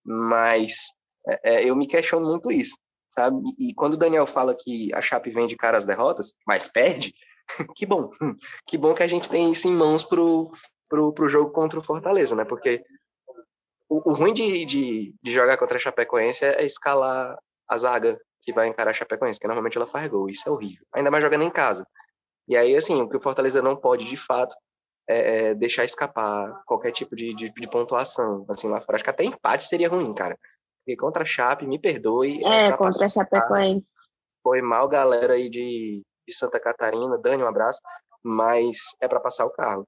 Mas 0.04 0.92
é, 1.26 1.54
é, 1.54 1.68
eu 1.68 1.76
me 1.76 1.86
questiono 1.86 2.26
muito 2.26 2.50
isso, 2.50 2.76
sabe? 3.10 3.36
E, 3.58 3.72
quando 3.74 3.94
o 3.94 3.96
Daniel 3.96 4.26
fala 4.26 4.54
que 4.54 4.92
a 4.94 5.00
Chape 5.00 5.30
vende 5.30 5.56
cara 5.56 5.78
as 5.78 5.84
derrotas, 5.84 6.34
mas 6.46 6.68
perde, 6.68 7.14
que 7.76 7.86
bom. 7.86 8.10
Que 8.66 8.76
bom 8.76 8.94
que 8.94 9.02
a 9.02 9.06
gente 9.06 9.28
tem 9.28 9.52
isso 9.52 9.68
em 9.68 9.72
mãos 9.72 10.04
pro, 10.04 10.50
para 10.88 11.00
o 11.00 11.28
jogo 11.28 11.50
contra 11.50 11.78
o 11.78 11.84
Fortaleza, 11.84 12.34
né? 12.34 12.44
Porque 12.44 12.82
o, 13.88 14.10
o 14.10 14.14
ruim 14.14 14.32
de, 14.32 14.64
de, 14.64 15.14
de, 15.22 15.30
jogar 15.30 15.56
contra 15.56 15.76
a 15.76 15.80
Chapecoense 15.80 16.44
é, 16.44 16.64
escalar 16.64 17.36
a 17.68 17.78
zaga 17.78 18.18
que 18.40 18.52
vai 18.52 18.66
encarar 18.66 18.90
a 18.90 18.94
Chapecoense, 18.94 19.38
que 19.38 19.46
normalmente 19.46 19.76
ela 19.76 19.86
faz 19.86 20.08
gol. 20.08 20.28
Isso 20.28 20.48
é 20.48 20.52
horrível. 20.52 20.84
Ainda 20.94 21.10
mais 21.10 21.22
jogando 21.22 21.44
em 21.44 21.50
casa. 21.50 21.86
E 22.48 22.56
aí, 22.56 22.76
assim, 22.76 23.00
o 23.00 23.08
que 23.08 23.16
o 23.16 23.20
Fortaleza 23.20 23.62
não 23.62 23.76
pode, 23.76 24.08
de 24.08 24.16
fato, 24.16 24.54
é, 25.08 25.48
é 25.48 25.54
deixar 25.54 25.84
escapar 25.84 26.62
qualquer 26.66 26.92
tipo 26.92 27.14
de, 27.14 27.34
de, 27.34 27.50
de, 27.50 27.68
pontuação, 27.68 28.44
assim, 28.48 28.68
lá 28.68 28.80
fora. 28.80 28.96
Acho 28.96 29.04
que 29.04 29.10
até 29.10 29.24
empate 29.24 29.64
seria 29.64 29.88
ruim, 29.88 30.12
cara. 30.14 30.38
Porque 30.84 30.96
contra 30.96 31.22
a 31.22 31.26
Chape, 31.26 31.66
me 31.66 31.78
perdoe. 31.78 32.40
É, 32.44 32.76
contra 32.76 33.06
a 33.06 33.08
Chapecoense. 33.08 33.92
Foi 34.42 34.60
mal, 34.60 34.88
galera 34.88 35.34
aí 35.34 35.48
de, 35.48 36.02
de 36.26 36.34
Santa 36.34 36.58
Catarina. 36.58 37.18
Dani, 37.18 37.42
um 37.42 37.48
abraço. 37.48 37.80
Mas 38.22 38.76
é 39.00 39.06
para 39.06 39.20
passar 39.20 39.46
o 39.46 39.50
carro. 39.50 39.86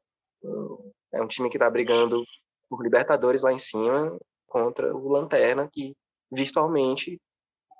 É 1.13 1.23
um 1.23 1.27
time 1.27 1.49
que 1.49 1.57
está 1.57 1.69
brigando 1.69 2.23
por 2.69 2.83
Libertadores 2.83 3.43
lá 3.43 3.53
em 3.53 3.59
cima 3.59 4.17
contra 4.47 4.95
o 4.95 5.09
Lanterna, 5.09 5.69
que 5.73 5.95
virtualmente 6.31 7.21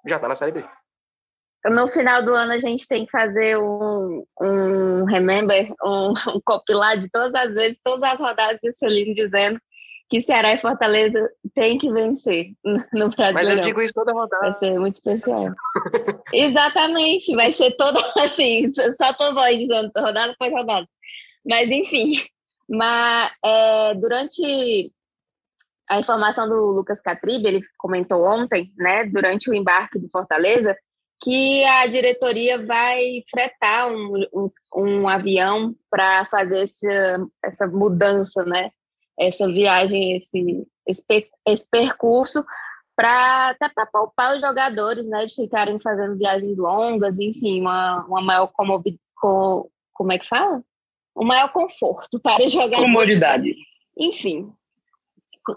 já 0.07 0.17
está 0.17 0.29
na 0.29 0.35
Série 0.35 0.53
B. 0.53 0.65
No 1.67 1.89
final 1.89 2.23
do 2.23 2.35
ano 2.35 2.53
a 2.53 2.59
gente 2.59 2.87
tem 2.87 3.05
que 3.07 3.11
fazer 3.11 3.57
um, 3.57 4.25
um 4.41 5.05
remember, 5.05 5.73
um, 5.83 6.11
um 6.11 6.41
compilar 6.45 6.99
de 6.99 7.11
todas 7.11 7.35
as 7.35 7.55
vezes, 7.55 7.81
todas 7.83 8.03
as 8.03 8.21
rodadas 8.21 8.61
de 8.61 8.71
Celino 8.71 9.15
dizendo 9.15 9.59
que 10.11 10.21
Ceará 10.21 10.53
e 10.53 10.59
Fortaleza 10.59 11.31
tem 11.55 11.79
que 11.79 11.91
vencer 11.91 12.53
no 12.93 13.09
Brasil. 13.11 13.35
Mas 13.35 13.49
eu 13.49 13.61
digo 13.61 13.81
isso 13.81 13.95
toda 13.95 14.13
rodada. 14.13 14.43
Vai 14.43 14.53
ser 14.53 14.79
muito 14.79 14.95
especial. 14.95 15.53
Exatamente, 16.33 17.35
vai 17.35 17.51
ser 17.51 17.75
toda 17.77 17.99
assim, 18.23 18.71
só 18.93 19.13
tua 19.15 19.33
voz 19.33 19.59
dizendo 19.59 19.91
rodada 19.97 20.33
após 20.33 20.53
rodada. 20.53 20.87
Mas 21.47 21.71
enfim, 21.71 22.13
mas 22.69 23.33
é, 23.45 23.95
durante 23.95 24.93
a 25.89 26.01
informação 26.01 26.49
do 26.49 26.55
Lucas 26.55 27.01
Catribe, 27.01 27.47
ele 27.47 27.61
comentou 27.77 28.25
ontem, 28.25 28.73
né, 28.77 29.05
durante 29.07 29.51
o 29.51 29.55
embarque 29.55 29.99
do 29.99 30.09
Fortaleza, 30.11 30.77
que 31.25 31.65
a 31.65 31.87
diretoria 31.87 32.63
vai 32.63 33.23
fretar 33.31 33.89
um, 33.89 34.27
um, 34.35 34.51
um 34.77 35.09
avião 35.09 35.75
para 35.91 36.27
fazer 36.27 36.65
essa, 36.65 37.27
essa 37.43 37.67
mudança, 37.67 38.45
né? 38.45 38.71
Essa 39.19 39.49
viagem, 39.49 40.15
esse, 40.15 40.67
esse, 40.87 41.31
esse 41.47 41.71
percurso 41.71 42.45
para 42.95 43.49
até 43.51 43.71
para 43.71 43.87
poupar 43.87 44.37
os 44.37 44.41
jogadores, 44.41 45.07
né, 45.09 45.25
de 45.25 45.35
ficarem 45.35 45.81
fazendo 45.81 46.17
viagens 46.17 46.57
longas, 46.57 47.19
enfim, 47.19 47.61
uma, 47.61 48.05
uma 48.07 48.21
maior 48.21 48.47
comobi, 48.49 49.01
co, 49.17 49.69
como 49.93 50.13
é 50.13 50.19
que 50.19 50.29
fala? 50.29 50.63
Um 51.17 51.25
maior 51.25 51.53
conforto 51.53 52.21
para 52.21 52.45
os 52.45 52.53
jogadores. 52.53 52.85
Comodidade. 52.85 53.55
Enfim, 53.99 54.53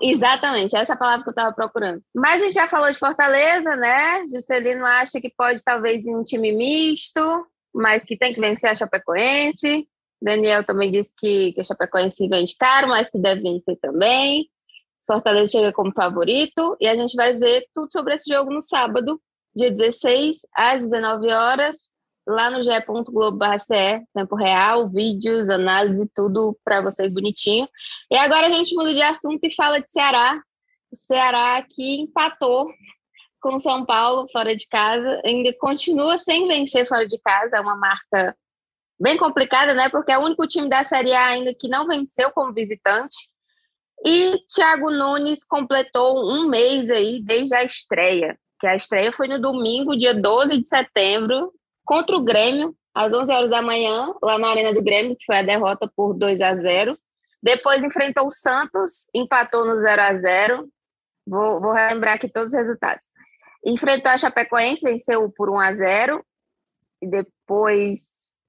Exatamente, 0.01 0.75
essa 0.75 0.93
é 0.93 0.95
a 0.95 0.97
palavra 0.97 1.23
que 1.23 1.29
eu 1.29 1.31
estava 1.31 1.55
procurando. 1.55 2.01
Mas 2.13 2.41
a 2.41 2.45
gente 2.45 2.53
já 2.53 2.67
falou 2.67 2.91
de 2.91 2.97
Fortaleza, 2.97 3.75
né? 3.75 4.27
Juscelino 4.27 4.85
acha 4.85 5.21
que 5.21 5.31
pode 5.35 5.63
talvez 5.63 6.05
ir 6.05 6.15
um 6.15 6.23
time 6.23 6.51
misto, 6.51 7.47
mas 7.73 8.03
que 8.03 8.17
tem 8.17 8.33
que 8.33 8.41
vencer 8.41 8.69
a 8.69 8.75
Chapecoense. 8.75 9.87
Daniel 10.21 10.65
também 10.65 10.91
disse 10.91 11.13
que, 11.17 11.53
que 11.53 11.61
a 11.61 11.63
Chapecoense 11.63 12.27
vende 12.27 12.55
caro, 12.57 12.87
mas 12.87 13.09
que 13.09 13.19
deve 13.19 13.41
vencer 13.41 13.77
também. 13.79 14.49
Fortaleza 15.05 15.53
chega 15.53 15.71
como 15.71 15.93
favorito 15.93 16.75
e 16.81 16.87
a 16.87 16.95
gente 16.95 17.15
vai 17.15 17.33
ver 17.37 17.65
tudo 17.73 17.91
sobre 17.91 18.15
esse 18.15 18.31
jogo 18.31 18.51
no 18.51 18.61
sábado, 18.61 19.21
dia 19.55 19.71
16, 19.71 20.39
às 20.53 20.83
19 20.83 21.31
horas, 21.31 21.77
lá 22.27 22.51
no 22.51 22.61
ge.globo.ce, 22.61 24.03
tempo 24.13 24.35
real, 24.35 24.89
vídeos, 24.89 25.49
análise, 25.49 26.09
tudo 26.13 26.57
para 26.63 26.81
vocês 26.81 27.11
bonitinho. 27.11 27.67
E 28.11 28.17
agora 28.17 28.47
a 28.47 28.51
gente 28.51 28.75
muda 28.75 28.93
de 28.93 29.01
assunto 29.01 29.43
e 29.45 29.55
fala 29.55 29.79
de 29.79 29.89
Ceará. 29.89 30.41
O 30.91 30.95
Ceará 30.95 31.65
que 31.69 32.01
empatou 32.01 32.67
com 33.39 33.59
São 33.59 33.85
Paulo 33.85 34.27
fora 34.29 34.55
de 34.55 34.67
casa, 34.67 35.21
ainda 35.23 35.55
continua 35.57 36.17
sem 36.17 36.47
vencer 36.47 36.85
fora 36.85 37.07
de 37.07 37.17
casa, 37.19 37.57
é 37.57 37.61
uma 37.61 37.75
marca 37.75 38.35
bem 38.99 39.15
complicada, 39.15 39.73
né? 39.73 39.89
Porque 39.89 40.11
é 40.11 40.17
o 40.17 40.23
único 40.23 40.45
time 40.47 40.67
da 40.67 40.83
Série 40.83 41.13
A 41.13 41.27
ainda 41.27 41.53
que 41.53 41.69
não 41.69 41.87
venceu 41.87 42.31
como 42.31 42.53
visitante. 42.53 43.15
E 44.05 44.37
Thiago 44.53 44.91
Nunes 44.91 45.43
completou 45.43 46.29
um 46.29 46.47
mês 46.47 46.89
aí 46.89 47.21
desde 47.23 47.53
a 47.53 47.63
estreia, 47.63 48.37
que 48.59 48.67
a 48.67 48.75
estreia 48.75 49.11
foi 49.11 49.27
no 49.27 49.39
domingo, 49.39 49.95
dia 49.95 50.13
12 50.13 50.61
de 50.61 50.67
setembro, 50.67 51.51
contra 51.87 52.17
o 52.17 52.21
Grêmio, 52.21 52.75
às 52.93 53.13
11 53.13 53.31
horas 53.31 53.49
da 53.49 53.61
manhã, 53.61 54.13
lá 54.21 54.37
na 54.37 54.49
Arena 54.49 54.73
do 54.73 54.83
Grêmio, 54.83 55.15
que 55.15 55.25
foi 55.25 55.37
a 55.37 55.41
derrota 55.41 55.89
por 55.95 56.13
2 56.13 56.41
a 56.41 56.55
0. 56.55 56.99
Depois 57.41 57.83
enfrentou 57.83 58.27
o 58.27 58.31
Santos, 58.31 59.07
empatou 59.15 59.65
no 59.65 59.75
0 59.77 60.01
a 60.01 60.17
0. 60.17 60.69
Vou, 61.25 61.61
vou 61.61 61.71
relembrar 61.71 62.15
aqui 62.15 62.27
todos 62.27 62.51
os 62.51 62.57
resultados. 62.57 63.07
Enfrentou 63.65 64.11
a 64.11 64.17
Chapecoense, 64.17 64.83
venceu 64.83 65.31
por 65.31 65.49
1 65.49 65.59
a 65.59 65.73
0. 65.73 66.25
E 67.01 67.07
depois 67.07 67.99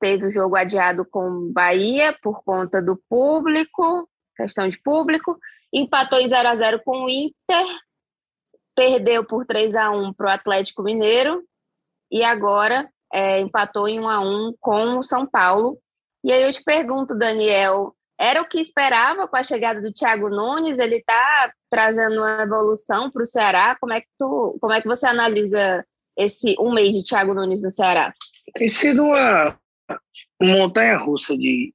teve 0.01 0.27
o 0.27 0.31
jogo 0.31 0.57
adiado 0.57 1.05
com 1.05 1.53
Bahia 1.53 2.17
por 2.21 2.43
conta 2.43 2.83
do 2.83 3.01
público, 3.09 4.09
questão 4.37 4.67
de 4.69 4.81
público. 4.83 5.39
Empatou 5.73 6.19
em 6.19 6.29
0 6.29 6.49
a 6.49 6.57
0 6.57 6.83
com 6.85 7.05
o 7.05 7.09
Inter, 7.09 7.67
perdeu 8.75 9.25
por 9.25 9.45
3 9.45 9.77
a 9.77 9.91
1 9.91 10.13
para 10.15 10.27
o 10.27 10.31
Atlético 10.31 10.83
Mineiro 10.83 11.45
e 12.11 12.25
agora 12.25 12.89
é, 13.13 13.41
empatou 13.41 13.89
em 13.89 14.01
1 14.01 14.09
a 14.09 14.21
1 14.21 14.55
com 14.61 14.99
o 14.99 15.03
São 15.03 15.27
Paulo. 15.27 15.79
E 16.25 16.33
aí 16.33 16.43
eu 16.43 16.53
te 16.53 16.63
pergunto, 16.63 17.17
Daniel, 17.17 17.95
era 18.19 18.43
o 18.43 18.49
que 18.49 18.61
esperava 18.61 19.29
com 19.29 19.37
a 19.37 19.43
chegada 19.43 19.81
do 19.81 19.93
Thiago 19.93 20.29
Nunes? 20.29 20.79
Ele 20.79 20.97
está 20.97 21.53
trazendo 21.71 22.17
uma 22.17 22.43
evolução 22.43 23.11
para 23.11 23.23
o 23.23 23.27
Ceará? 23.27 23.77
Como 23.81 23.93
é 23.93 24.01
que 24.01 24.09
tu, 24.19 24.59
como 24.61 24.73
é 24.73 24.83
que 24.83 24.89
você 24.89 25.07
analisa 25.07 25.85
esse 26.17 26.57
um 26.59 26.73
mês 26.73 26.95
de 26.95 27.03
Thiago 27.03 27.33
Nunes 27.33 27.63
no 27.63 27.71
Ceará? 27.71 28.13
Tem 28.55 28.69
sido 28.69 29.05
uma 29.05 29.59
montanha-russa 30.43 31.37
de 31.37 31.73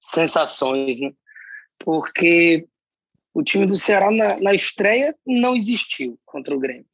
sensações, 0.00 1.00
né? 1.00 1.12
Porque 1.80 2.66
o 3.34 3.42
time 3.42 3.66
do 3.66 3.74
Ceará 3.74 4.10
na, 4.10 4.36
na 4.40 4.54
estreia 4.54 5.14
não 5.26 5.54
existiu 5.54 6.18
contra 6.24 6.54
o 6.54 6.60
Grêmio. 6.60 6.86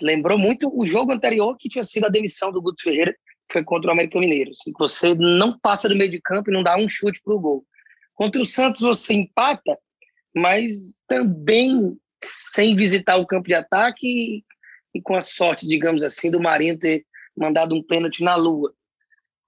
Lembrou 0.00 0.38
muito 0.38 0.70
o 0.72 0.86
jogo 0.86 1.12
anterior 1.12 1.56
que 1.58 1.68
tinha 1.68 1.84
sido 1.84 2.06
a 2.06 2.10
demissão 2.10 2.52
do 2.52 2.60
Guto 2.60 2.82
Ferreira, 2.82 3.12
que 3.48 3.54
foi 3.54 3.64
contra 3.64 3.90
o 3.90 3.92
América 3.92 4.18
Mineiro. 4.18 4.50
Assim, 4.50 4.72
você 4.78 5.14
não 5.14 5.58
passa 5.58 5.88
do 5.88 5.96
meio 5.96 6.10
de 6.10 6.20
campo 6.20 6.50
e 6.50 6.52
não 6.52 6.62
dá 6.62 6.76
um 6.76 6.88
chute 6.88 7.20
para 7.24 7.34
o 7.34 7.40
gol. 7.40 7.66
Contra 8.14 8.40
o 8.40 8.46
Santos 8.46 8.80
você 8.80 9.14
empata, 9.14 9.78
mas 10.34 11.00
também 11.06 11.96
sem 12.24 12.74
visitar 12.74 13.16
o 13.16 13.26
campo 13.26 13.48
de 13.48 13.54
ataque 13.54 14.06
e, 14.06 14.44
e 14.94 15.02
com 15.02 15.14
a 15.14 15.20
sorte, 15.20 15.66
digamos 15.66 16.02
assim, 16.02 16.30
do 16.30 16.40
Marinho 16.40 16.78
ter 16.78 17.04
mandado 17.36 17.74
um 17.74 17.82
pênalti 17.82 18.22
na 18.22 18.34
lua. 18.34 18.74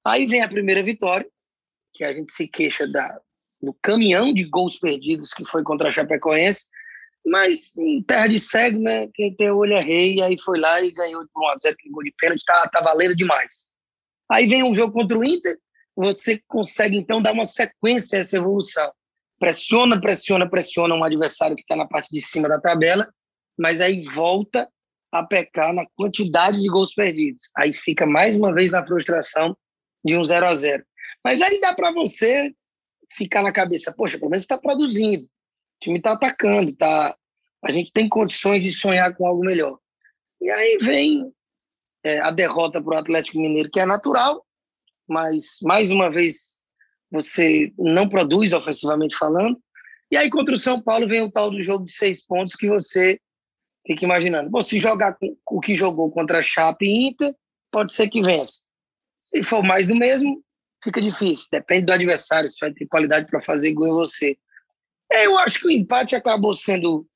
Aí 0.04 0.26
vem 0.26 0.42
a 0.42 0.48
primeira 0.48 0.82
vitória, 0.82 1.26
que 1.92 2.04
a 2.04 2.12
gente 2.12 2.32
se 2.32 2.46
queixa 2.46 2.86
da, 2.86 3.20
do 3.60 3.74
caminhão 3.82 4.32
de 4.32 4.44
gols 4.44 4.78
perdidos 4.78 5.32
que 5.32 5.44
foi 5.44 5.62
contra 5.62 5.88
a 5.88 5.90
Chapecoense, 5.90 6.66
mas 7.28 7.76
em 7.76 8.02
terra 8.02 8.26
de 8.26 8.38
cego, 8.38 8.78
né? 8.78 9.08
Quem 9.14 9.34
tem 9.34 9.50
olho 9.50 9.74
é 9.74 9.80
rei, 9.80 10.22
aí 10.22 10.36
foi 10.40 10.58
lá 10.58 10.80
e 10.80 10.90
ganhou 10.90 11.24
por 11.32 11.42
1x0 11.54 11.74
que 11.78 11.90
gol 11.90 12.02
de 12.02 12.12
pênalti, 12.18 12.44
tá, 12.44 12.68
tá 12.68 12.80
valendo 12.80 13.16
demais. 13.16 13.68
Aí 14.30 14.46
vem 14.46 14.62
um 14.62 14.74
jogo 14.74 14.92
contra 14.92 15.18
o 15.18 15.24
Inter, 15.24 15.58
você 15.96 16.40
consegue 16.46 16.96
então 16.96 17.20
dar 17.20 17.32
uma 17.32 17.44
sequência 17.44 18.18
a 18.18 18.20
essa 18.20 18.36
evolução. 18.36 18.92
Pressiona, 19.38 20.00
pressiona, 20.00 20.48
pressiona 20.48 20.94
um 20.94 21.04
adversário 21.04 21.56
que 21.56 21.62
está 21.62 21.76
na 21.76 21.86
parte 21.86 22.08
de 22.10 22.20
cima 22.20 22.48
da 22.48 22.60
tabela, 22.60 23.08
mas 23.58 23.80
aí 23.80 24.02
volta 24.02 24.68
a 25.10 25.24
pecar 25.24 25.72
na 25.72 25.86
quantidade 25.96 26.60
de 26.60 26.68
gols 26.68 26.94
perdidos. 26.94 27.42
Aí 27.56 27.74
fica 27.74 28.06
mais 28.06 28.36
uma 28.36 28.52
vez 28.52 28.70
na 28.70 28.86
frustração 28.86 29.56
de 30.04 30.16
um 30.16 30.24
0 30.24 30.46
a 30.46 30.54
0 30.54 30.84
Mas 31.24 31.42
aí 31.42 31.60
dá 31.60 31.74
para 31.74 31.92
você 31.92 32.52
ficar 33.12 33.42
na 33.42 33.52
cabeça, 33.52 33.92
poxa, 33.96 34.18
pelo 34.18 34.30
menos 34.30 34.42
está 34.42 34.58
produzindo. 34.58 35.24
O 35.24 35.84
time 35.84 35.98
está 35.98 36.12
atacando, 36.12 36.72
tá, 36.74 37.16
a 37.64 37.72
gente 37.72 37.92
tem 37.92 38.08
condições 38.08 38.62
de 38.62 38.72
sonhar 38.72 39.14
com 39.14 39.26
algo 39.26 39.44
melhor. 39.44 39.78
E 40.40 40.50
aí 40.50 40.78
vem 40.80 41.32
é, 42.04 42.20
a 42.20 42.30
derrota 42.30 42.82
para 42.82 42.96
o 42.96 42.98
Atlético 42.98 43.40
Mineiro, 43.40 43.70
que 43.70 43.80
é 43.80 43.86
natural, 43.86 44.44
mas 45.08 45.58
mais 45.62 45.90
uma 45.90 46.10
vez 46.10 46.58
você 47.10 47.72
não 47.78 48.08
produz 48.08 48.52
ofensivamente 48.52 49.16
falando. 49.16 49.58
E 50.10 50.16
aí 50.16 50.30
contra 50.30 50.54
o 50.54 50.58
São 50.58 50.80
Paulo 50.80 51.08
vem 51.08 51.22
o 51.22 51.30
tal 51.30 51.50
do 51.50 51.60
jogo 51.60 51.84
de 51.84 51.92
seis 51.92 52.24
pontos 52.24 52.54
que 52.54 52.68
você 52.68 53.20
fica 53.86 54.04
imaginando. 54.04 54.50
Bom, 54.50 54.60
se 54.60 54.78
jogar 54.78 55.16
com 55.18 55.56
o 55.56 55.60
que 55.60 55.74
jogou 55.74 56.10
contra 56.10 56.38
a 56.38 56.42
Chape 56.42 56.86
e 56.86 57.08
Inter, 57.08 57.34
pode 57.70 57.92
ser 57.92 58.08
que 58.08 58.22
vença. 58.22 58.62
Se 59.20 59.42
for 59.42 59.62
mais 59.62 59.88
do 59.88 59.96
mesmo, 59.96 60.42
fica 60.82 61.00
difícil. 61.00 61.48
Depende 61.50 61.86
do 61.86 61.92
adversário, 61.92 62.50
se 62.50 62.60
vai 62.60 62.72
ter 62.72 62.86
qualidade 62.86 63.26
para 63.26 63.40
fazer 63.40 63.72
gol 63.72 63.88
em 63.88 63.92
você. 63.92 64.38
Eu 65.10 65.38
acho 65.38 65.60
que 65.60 65.66
o 65.66 65.70
empate 65.70 66.14
acabou 66.14 66.54
sendo 66.54 67.06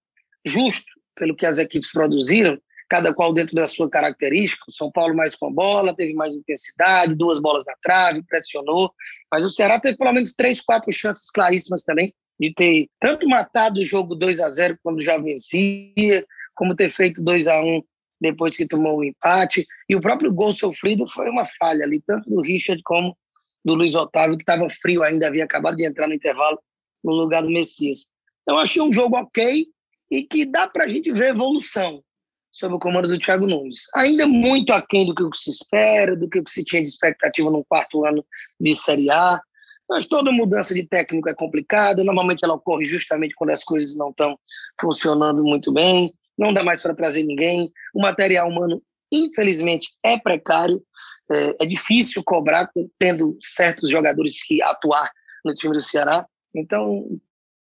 justo 0.44 0.90
pelo 1.14 1.36
que 1.36 1.46
as 1.46 1.58
equipes 1.58 1.92
produziram, 1.92 2.58
cada 2.88 3.14
qual 3.14 3.32
dentro 3.32 3.54
da 3.54 3.66
sua 3.66 3.88
característica. 3.88 4.64
O 4.68 4.72
São 4.72 4.90
Paulo 4.90 5.16
mais 5.16 5.34
com 5.34 5.46
a 5.46 5.50
bola, 5.50 5.96
teve 5.96 6.12
mais 6.12 6.34
intensidade, 6.34 7.14
duas 7.14 7.38
bolas 7.38 7.64
na 7.66 7.74
trave, 7.80 8.22
pressionou. 8.22 8.92
Mas 9.30 9.44
o 9.44 9.50
Ceará 9.50 9.80
teve 9.80 9.96
pelo 9.96 10.12
menos 10.12 10.34
três, 10.34 10.60
quatro 10.60 10.92
chances 10.92 11.30
claríssimas 11.30 11.84
também 11.84 12.14
de 12.38 12.52
ter 12.52 12.88
tanto 13.00 13.28
matado 13.28 13.80
o 13.80 13.84
jogo 13.84 14.14
2 14.14 14.40
a 14.40 14.50
0 14.50 14.78
quando 14.82 15.00
já 15.00 15.16
vencia, 15.16 16.26
como 16.54 16.74
ter 16.74 16.90
feito 16.90 17.22
2 17.22 17.46
a 17.46 17.62
1 17.62 17.82
depois 18.20 18.56
que 18.56 18.66
tomou 18.66 18.98
o 18.98 19.04
empate. 19.04 19.66
E 19.88 19.96
o 19.96 20.00
próprio 20.00 20.32
gol 20.32 20.52
sofrido 20.52 21.08
foi 21.08 21.28
uma 21.30 21.44
falha 21.44 21.84
ali, 21.84 22.02
tanto 22.06 22.28
do 22.28 22.40
Richard 22.40 22.82
como 22.82 23.16
do 23.64 23.74
Luiz 23.74 23.94
Otávio, 23.94 24.36
que 24.36 24.42
estava 24.42 24.68
frio 24.68 25.02
ainda, 25.02 25.28
havia 25.28 25.44
acabado 25.44 25.76
de 25.76 25.86
entrar 25.86 26.08
no 26.08 26.14
intervalo 26.14 26.58
no 27.02 27.12
lugar 27.12 27.42
do 27.42 27.50
Messias. 27.50 28.12
Então, 28.42 28.58
achei 28.58 28.82
um 28.82 28.92
jogo 28.92 29.16
ok 29.16 29.66
e 30.12 30.24
que 30.24 30.44
dá 30.44 30.68
para 30.68 30.84
a 30.84 30.88
gente 30.88 31.10
ver 31.10 31.30
evolução 31.30 32.04
sob 32.50 32.74
o 32.74 32.78
comando 32.78 33.08
do 33.08 33.18
Thiago 33.18 33.46
Nunes. 33.46 33.86
Ainda 33.94 34.26
muito 34.26 34.70
aquém 34.70 35.06
do 35.06 35.14
que 35.14 35.34
se 35.34 35.50
espera, 35.50 36.14
do 36.14 36.28
que 36.28 36.42
se 36.46 36.62
tinha 36.62 36.82
de 36.82 36.88
expectativa 36.90 37.50
no 37.50 37.64
quarto 37.64 38.04
ano 38.04 38.22
de 38.60 38.76
Série 38.76 39.10
A. 39.10 39.40
Mas 39.88 40.04
toda 40.04 40.30
mudança 40.30 40.74
de 40.74 40.86
técnico 40.86 41.30
é 41.30 41.34
complicada, 41.34 42.04
normalmente 42.04 42.44
ela 42.44 42.54
ocorre 42.54 42.84
justamente 42.84 43.34
quando 43.34 43.50
as 43.50 43.64
coisas 43.64 43.96
não 43.96 44.10
estão 44.10 44.38
funcionando 44.78 45.42
muito 45.42 45.72
bem, 45.72 46.12
não 46.36 46.52
dá 46.52 46.62
mais 46.62 46.82
para 46.82 46.94
trazer 46.94 47.22
ninguém, 47.24 47.72
o 47.94 48.00
material 48.00 48.48
humano, 48.48 48.82
infelizmente, 49.10 49.88
é 50.02 50.18
precário, 50.18 50.82
é, 51.30 51.64
é 51.64 51.66
difícil 51.66 52.22
cobrar 52.22 52.70
tendo 52.98 53.36
certos 53.40 53.90
jogadores 53.90 54.42
que 54.44 54.62
atuar 54.62 55.10
no 55.42 55.54
time 55.54 55.72
do 55.72 55.80
Ceará. 55.80 56.26
Então, 56.54 57.18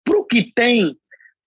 para 0.03 0.17
o 0.17 0.25
que 0.25 0.51
tem, 0.53 0.95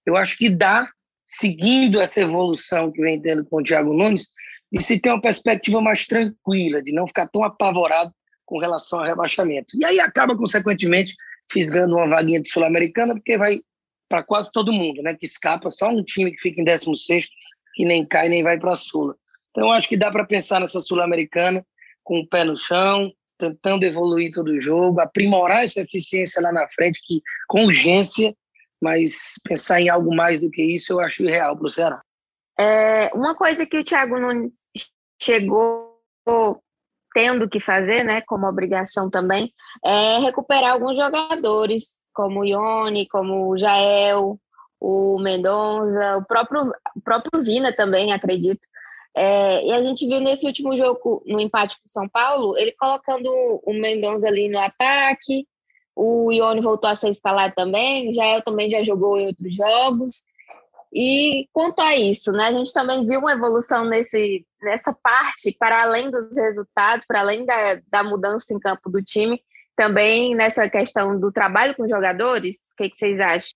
eu 0.07 0.17
acho 0.17 0.37
que 0.39 0.49
dá, 0.49 0.89
seguindo 1.27 2.01
essa 2.01 2.21
evolução 2.21 2.91
que 2.93 3.03
vem 3.03 3.21
tendo 3.21 3.45
com 3.45 3.59
o 3.59 3.63
Thiago 3.63 3.93
Nunes, 3.93 4.29
de 4.73 4.83
se 4.83 4.99
ter 4.99 5.11
uma 5.11 5.21
perspectiva 5.21 5.81
mais 5.81 6.07
tranquila, 6.07 6.83
de 6.83 6.93
não 6.93 7.07
ficar 7.07 7.29
tão 7.29 7.45
apavorado 7.45 8.13
com 8.45 8.59
relação 8.59 9.01
ao 9.01 9.07
rebaixamento. 9.07 9.77
E 9.77 9.85
aí 9.85 9.99
acaba, 9.99 10.37
consequentemente, 10.37 11.15
fisgando 11.51 11.97
uma 11.97 12.09
vaguinha 12.09 12.41
de 12.41 12.49
Sul-Americana, 12.49 13.15
porque 13.15 13.37
vai 13.37 13.61
para 14.09 14.23
quase 14.23 14.51
todo 14.53 14.73
mundo, 14.73 15.03
né? 15.03 15.15
Que 15.15 15.27
escapa, 15.27 15.71
só 15.71 15.89
um 15.89 16.03
time 16.03 16.31
que 16.33 16.41
fica 16.41 16.61
em 16.61 16.65
16 16.65 17.29
que 17.75 17.85
nem 17.85 18.07
cai 18.07 18.29
nem 18.29 18.43
vai 18.43 18.59
para 18.59 18.73
a 18.73 18.77
Sula. 18.77 19.15
Então, 19.51 19.71
acho 19.71 19.89
que 19.89 19.97
dá 19.97 20.11
para 20.11 20.25
pensar 20.25 20.61
nessa 20.61 20.81
Sul-Americana 20.81 21.65
com 22.03 22.21
o 22.21 22.27
pé 22.27 22.45
no 22.45 22.57
chão, 22.57 23.13
tentando 23.39 23.85
evoluir 23.85 24.33
todo 24.33 24.49
o 24.49 24.61
jogo, 24.61 25.01
aprimorar 25.01 25.65
essa 25.65 25.81
eficiência 25.81 26.41
lá 26.41 26.53
na 26.53 26.69
frente, 26.69 27.01
que 27.07 27.21
com 27.47 27.65
urgência, 27.65 28.35
mas 28.83 29.35
pensar 29.45 29.81
em 29.81 29.89
algo 29.89 30.15
mais 30.15 30.41
do 30.41 30.51
que 30.51 30.63
isso 30.63 30.93
eu 30.93 31.01
acho 31.01 31.23
irreal 31.23 31.57
para 31.57 31.67
o 31.67 31.71
Ceará. 31.71 32.03
É, 32.59 33.11
uma 33.15 33.35
coisa 33.35 33.67
que 33.67 33.79
o 33.79 33.85
Thiago 33.85 34.19
Nunes 34.19 34.71
chegou 35.21 35.97
tendo 37.15 37.49
que 37.49 37.59
fazer, 37.59 38.05
né, 38.05 38.21
como 38.27 38.47
obrigação 38.47 39.09
também, 39.09 39.51
é 39.83 40.19
recuperar 40.19 40.73
alguns 40.73 40.99
jogadores, 40.99 42.05
como 42.13 42.41
o 42.41 42.45
Ione, 42.45 43.09
como 43.09 43.49
o 43.49 43.57
Jael, 43.57 44.39
o 44.79 45.19
Mendonça, 45.19 46.19
o 46.19 46.27
próprio, 46.27 46.71
o 46.95 47.01
próprio 47.01 47.43
Vina 47.43 47.75
também, 47.75 48.13
acredito. 48.13 48.61
É, 49.17 49.65
e 49.65 49.73
a 49.73 49.83
gente 49.83 50.07
viu 50.07 50.21
nesse 50.21 50.47
último 50.47 50.77
jogo, 50.77 51.23
no 51.25 51.41
empate 51.41 51.77
com 51.77 51.87
o 51.87 51.91
São 51.91 52.07
Paulo, 52.07 52.55
ele 52.59 52.73
colocando 52.73 53.31
o 53.65 53.73
Mendonça 53.73 54.27
ali 54.27 54.51
no 54.51 54.59
ataque, 54.59 55.47
o 55.97 56.31
Ione 56.31 56.61
voltou 56.61 56.91
a 56.91 56.95
ser 56.95 57.09
escalado 57.09 57.55
também, 57.55 58.13
Jael 58.13 58.43
também 58.43 58.71
já 58.71 58.85
jogou 58.85 59.19
em 59.19 59.29
outros 59.29 59.57
jogos. 59.57 60.23
E 60.93 61.49
quanto 61.53 61.81
a 61.81 61.97
isso, 61.97 62.31
né, 62.33 62.49
a 62.49 62.53
gente 62.53 62.73
também 62.73 63.05
viu 63.07 63.21
uma 63.21 63.33
evolução 63.33 63.85
nesse, 63.87 64.47
nessa 64.63 64.93
parte, 64.93 65.57
para 65.59 65.83
além 65.83 66.11
dos 66.11 66.37
resultados, 66.37 67.07
para 67.07 67.21
além 67.21 67.47
da, 67.47 67.81
da 67.89 68.05
mudança 68.05 68.53
em 68.53 68.59
campo 68.59 68.91
do 68.91 69.03
time, 69.03 69.43
também 69.75 70.35
nessa 70.35 70.69
questão 70.69 71.19
do 71.19 71.33
trabalho 71.33 71.75
com 71.75 71.89
jogadores? 71.89 72.73
O 72.73 72.77
que, 72.77 72.91
que 72.91 72.99
vocês 72.99 73.19
acham? 73.19 73.51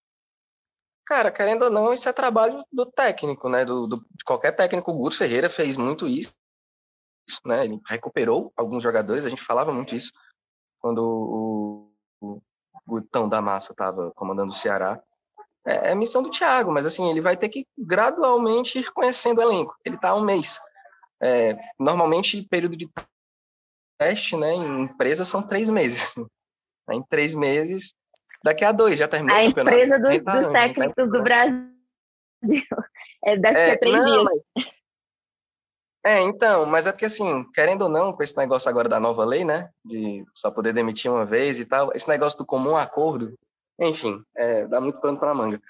Cara, 1.06 1.30
querendo 1.30 1.64
ou 1.64 1.70
não, 1.70 1.92
isso 1.92 2.08
é 2.08 2.12
trabalho 2.12 2.64
do 2.72 2.86
técnico, 2.86 3.48
né? 3.48 3.64
Do, 3.64 3.86
do 3.86 3.96
de 3.96 4.24
qualquer 4.24 4.52
técnico. 4.52 4.92
O 4.92 4.94
Guto 4.94 5.16
Ferreira 5.16 5.50
fez 5.50 5.76
muito 5.76 6.06
isso, 6.06 6.34
né? 7.44 7.64
Ele 7.64 7.80
recuperou 7.86 8.52
alguns 8.56 8.82
jogadores, 8.82 9.24
a 9.24 9.28
gente 9.28 9.42
falava 9.42 9.72
muito 9.72 9.94
isso 9.94 10.12
quando 10.78 11.02
o, 11.02 11.89
o, 12.20 12.40
Gutão 12.86 13.28
da 13.28 13.40
Massa 13.40 13.72
estava 13.72 14.10
comandando 14.12 14.52
o 14.52 14.54
Ceará 14.54 15.00
é, 15.66 15.90
é 15.90 15.94
missão 15.94 16.22
do 16.22 16.30
Thiago, 16.30 16.72
mas 16.72 16.86
assim, 16.86 17.08
ele 17.10 17.20
vai 17.20 17.36
ter 17.36 17.48
que 17.48 17.66
gradualmente 17.78 18.78
ir 18.78 18.90
conhecendo 18.92 19.38
o 19.38 19.42
elenco. 19.42 19.76
Ele 19.84 19.96
está 19.96 20.10
há 20.10 20.14
um 20.14 20.24
mês. 20.24 20.58
É, 21.22 21.56
normalmente, 21.78 22.42
período 22.42 22.76
de 22.76 22.88
teste 23.98 24.36
né, 24.36 24.52
em 24.54 24.84
empresa 24.84 25.24
são 25.24 25.46
três 25.46 25.68
meses. 25.68 26.14
Em 26.90 27.04
três 27.04 27.36
meses, 27.36 27.94
daqui 28.42 28.64
a 28.64 28.72
dois, 28.72 28.98
já 28.98 29.06
terminou 29.06 29.36
a 29.36 29.44
empresa 29.44 29.96
dos, 30.00 30.24
dos 30.24 30.48
técnicos 30.48 31.08
do 31.10 31.22
Brasil. 31.22 31.70
É, 33.22 33.36
deve 33.36 33.60
é, 33.60 33.64
ser 33.66 33.78
três 33.78 33.94
não, 33.94 34.24
dias. 34.24 34.40
Mas... 34.56 34.72
É, 36.04 36.20
então, 36.20 36.64
mas 36.64 36.86
é 36.86 36.92
porque 36.92 37.04
assim, 37.04 37.44
querendo 37.52 37.82
ou 37.82 37.88
não, 37.88 38.12
com 38.12 38.22
esse 38.22 38.36
negócio 38.36 38.70
agora 38.70 38.88
da 38.88 38.98
nova 38.98 39.24
lei, 39.24 39.44
né, 39.44 39.68
de 39.84 40.24
só 40.32 40.50
poder 40.50 40.72
demitir 40.72 41.10
uma 41.10 41.26
vez 41.26 41.60
e 41.60 41.64
tal, 41.66 41.90
esse 41.94 42.08
negócio 42.08 42.38
do 42.38 42.46
comum 42.46 42.74
acordo, 42.74 43.34
enfim, 43.78 44.22
é, 44.34 44.66
dá 44.66 44.80
muito 44.80 45.00
pano 45.00 45.18
para 45.18 45.34
manga. 45.34 45.60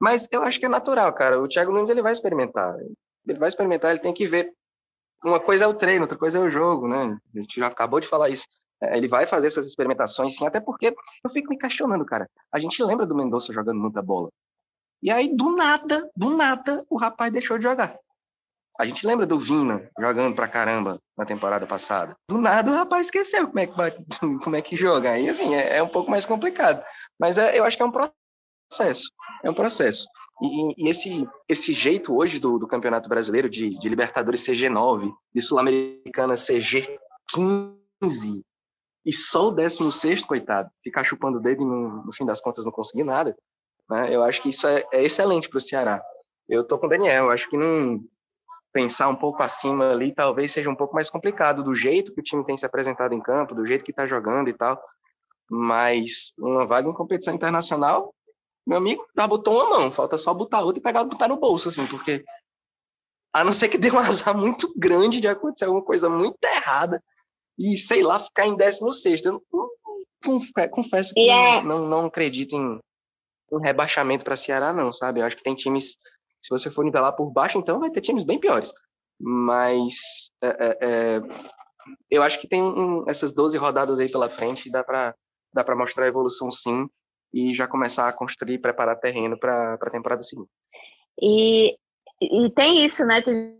Mas 0.00 0.28
eu 0.30 0.42
acho 0.42 0.58
que 0.58 0.66
é 0.66 0.68
natural, 0.68 1.12
cara. 1.12 1.40
O 1.40 1.46
Thiago 1.48 1.72
Nunes 1.72 1.90
ele 1.90 2.02
vai 2.02 2.12
experimentar. 2.12 2.74
Ele 3.26 3.38
vai 3.38 3.48
experimentar, 3.48 3.90
ele 3.90 4.00
tem 4.00 4.14
que 4.14 4.26
ver. 4.26 4.52
Uma 5.22 5.38
coisa 5.38 5.64
é 5.64 5.68
o 5.68 5.74
treino, 5.74 6.02
outra 6.02 6.16
coisa 6.16 6.38
é 6.38 6.40
o 6.40 6.50
jogo, 6.50 6.88
né? 6.88 7.18
A 7.34 7.38
gente 7.38 7.60
já 7.60 7.66
acabou 7.66 8.00
de 8.00 8.08
falar 8.08 8.30
isso. 8.30 8.46
É, 8.82 8.96
ele 8.96 9.06
vai 9.06 9.26
fazer 9.26 9.48
essas 9.48 9.66
experimentações, 9.66 10.36
sim, 10.36 10.46
até 10.46 10.58
porque 10.58 10.94
eu 11.22 11.30
fico 11.30 11.50
me 11.50 11.58
questionando, 11.58 12.04
cara. 12.06 12.28
A 12.50 12.58
gente 12.58 12.82
lembra 12.82 13.06
do 13.06 13.14
Mendonça 13.14 13.52
jogando 13.52 13.78
muita 13.78 14.00
bola. 14.00 14.30
E 15.02 15.10
aí, 15.10 15.34
do 15.34 15.54
nada, 15.54 16.10
do 16.16 16.30
nada, 16.30 16.84
o 16.88 16.96
rapaz 16.96 17.30
deixou 17.32 17.58
de 17.58 17.64
jogar. 17.64 17.96
A 18.80 18.86
gente 18.86 19.06
lembra 19.06 19.26
do 19.26 19.38
Vina 19.38 19.90
jogando 19.98 20.34
pra 20.34 20.48
caramba 20.48 20.98
na 21.14 21.26
temporada 21.26 21.66
passada. 21.66 22.16
Do 22.26 22.38
nada 22.38 22.70
o 22.70 22.74
rapaz 22.74 23.08
esqueceu 23.08 23.46
como 23.46 23.60
é 23.60 23.66
que, 23.66 23.74
como 24.42 24.56
é 24.56 24.62
que 24.62 24.74
joga. 24.74 25.10
Aí, 25.10 25.28
assim, 25.28 25.54
é, 25.54 25.76
é 25.76 25.82
um 25.82 25.88
pouco 25.88 26.10
mais 26.10 26.24
complicado. 26.24 26.82
Mas 27.18 27.36
é, 27.36 27.58
eu 27.58 27.64
acho 27.64 27.76
que 27.76 27.82
é 27.82 27.86
um 27.86 27.92
processo. 27.92 29.12
É 29.44 29.50
um 29.50 29.54
processo. 29.54 30.08
E, 30.40 30.82
e 30.82 30.88
esse, 30.88 31.28
esse 31.46 31.74
jeito 31.74 32.16
hoje 32.16 32.38
do, 32.38 32.58
do 32.58 32.66
Campeonato 32.66 33.06
Brasileiro 33.06 33.50
de, 33.50 33.78
de 33.78 33.86
Libertadores 33.86 34.46
CG9, 34.46 35.12
de 35.34 35.42
Sul-Americana 35.42 36.32
CG15, 36.32 38.40
e 39.04 39.12
só 39.12 39.48
o 39.48 39.52
16, 39.52 40.24
coitado, 40.24 40.70
ficar 40.82 41.04
chupando 41.04 41.36
o 41.36 41.42
dedo 41.42 41.60
e 41.60 41.66
no, 41.66 42.06
no 42.06 42.14
fim 42.14 42.24
das 42.24 42.40
contas 42.40 42.64
não 42.64 42.72
conseguir 42.72 43.04
nada, 43.04 43.36
né? 43.90 44.14
eu 44.14 44.22
acho 44.22 44.40
que 44.40 44.48
isso 44.48 44.66
é, 44.66 44.86
é 44.90 45.04
excelente 45.04 45.50
para 45.50 45.58
o 45.58 45.60
Ceará. 45.60 46.02
Eu 46.48 46.66
tô 46.66 46.78
com 46.78 46.86
o 46.86 46.88
Daniel, 46.88 47.26
eu 47.26 47.30
acho 47.30 47.46
que 47.50 47.58
não, 47.58 48.02
pensar 48.72 49.08
um 49.08 49.16
pouco 49.16 49.42
acima 49.42 49.90
ali 49.90 50.12
talvez 50.14 50.52
seja 50.52 50.70
um 50.70 50.74
pouco 50.74 50.94
mais 50.94 51.10
complicado 51.10 51.62
do 51.62 51.74
jeito 51.74 52.12
que 52.12 52.20
o 52.20 52.24
time 52.24 52.44
tem 52.44 52.56
se 52.56 52.66
apresentado 52.66 53.12
em 53.14 53.20
campo, 53.20 53.54
do 53.54 53.66
jeito 53.66 53.84
que 53.84 53.90
está 53.90 54.06
jogando 54.06 54.48
e 54.48 54.54
tal. 54.54 54.80
Mas 55.50 56.32
uma 56.38 56.64
vaga 56.64 56.88
em 56.88 56.94
competição 56.94 57.34
internacional, 57.34 58.14
meu 58.66 58.78
amigo 58.78 59.04
já 59.16 59.26
botou 59.26 59.54
uma 59.54 59.78
mão, 59.78 59.90
falta 59.90 60.16
só 60.16 60.32
botar 60.32 60.62
outra 60.62 60.78
e 60.78 60.82
pegar 60.82 61.04
botar 61.04 61.28
no 61.28 61.38
bolso, 61.38 61.68
assim, 61.68 61.86
porque 61.86 62.24
a 63.32 63.44
não 63.44 63.52
ser 63.52 63.68
que 63.68 63.78
dê 63.78 63.90
um 63.90 63.98
azar 63.98 64.36
muito 64.36 64.72
grande 64.76 65.20
de 65.20 65.28
acontecer 65.28 65.64
alguma 65.64 65.84
coisa 65.84 66.08
muito 66.08 66.38
errada 66.44 67.02
e, 67.58 67.76
sei 67.76 68.02
lá, 68.02 68.18
ficar 68.18 68.46
em 68.46 68.56
16. 68.56 69.24
Eu 69.24 69.42
confesso 70.70 71.14
que 71.14 71.28
é... 71.28 71.62
não, 71.62 71.86
não 71.86 72.06
acredito 72.06 72.54
em 72.54 72.80
um 73.52 73.58
rebaixamento 73.58 74.24
para 74.24 74.36
Ceará, 74.36 74.72
não, 74.72 74.92
sabe? 74.92 75.20
Eu 75.20 75.26
acho 75.26 75.36
que 75.36 75.42
tem 75.42 75.54
times 75.54 75.96
se 76.40 76.50
você 76.50 76.70
for 76.70 76.84
nivelar 76.84 77.14
por 77.14 77.30
baixo, 77.30 77.58
então 77.58 77.80
vai 77.80 77.90
ter 77.90 78.00
times 78.00 78.24
bem 78.24 78.38
piores. 78.38 78.72
Mas 79.20 79.94
é, 80.42 80.48
é, 80.48 80.78
é 80.80 81.20
eu 82.10 82.22
acho 82.22 82.40
que 82.40 82.48
tem 82.48 82.62
um, 82.62 83.04
essas 83.08 83.32
12 83.32 83.56
rodadas 83.58 83.98
aí 83.98 84.10
pela 84.10 84.28
frente, 84.28 84.70
dá 84.70 84.82
para 84.82 85.14
dá 85.52 85.64
para 85.64 85.76
mostrar 85.76 86.04
a 86.04 86.08
evolução 86.08 86.50
sim 86.50 86.88
e 87.32 87.54
já 87.54 87.66
começar 87.66 88.08
a 88.08 88.12
construir 88.12 88.58
preparar 88.58 88.98
terreno 88.98 89.38
para 89.38 89.74
a 89.74 89.90
temporada 89.90 90.22
seguinte. 90.22 90.50
E, 91.20 91.76
e 92.20 92.50
tem 92.50 92.84
isso, 92.84 93.04
né, 93.04 93.22
que 93.22 93.30
o 93.30 93.56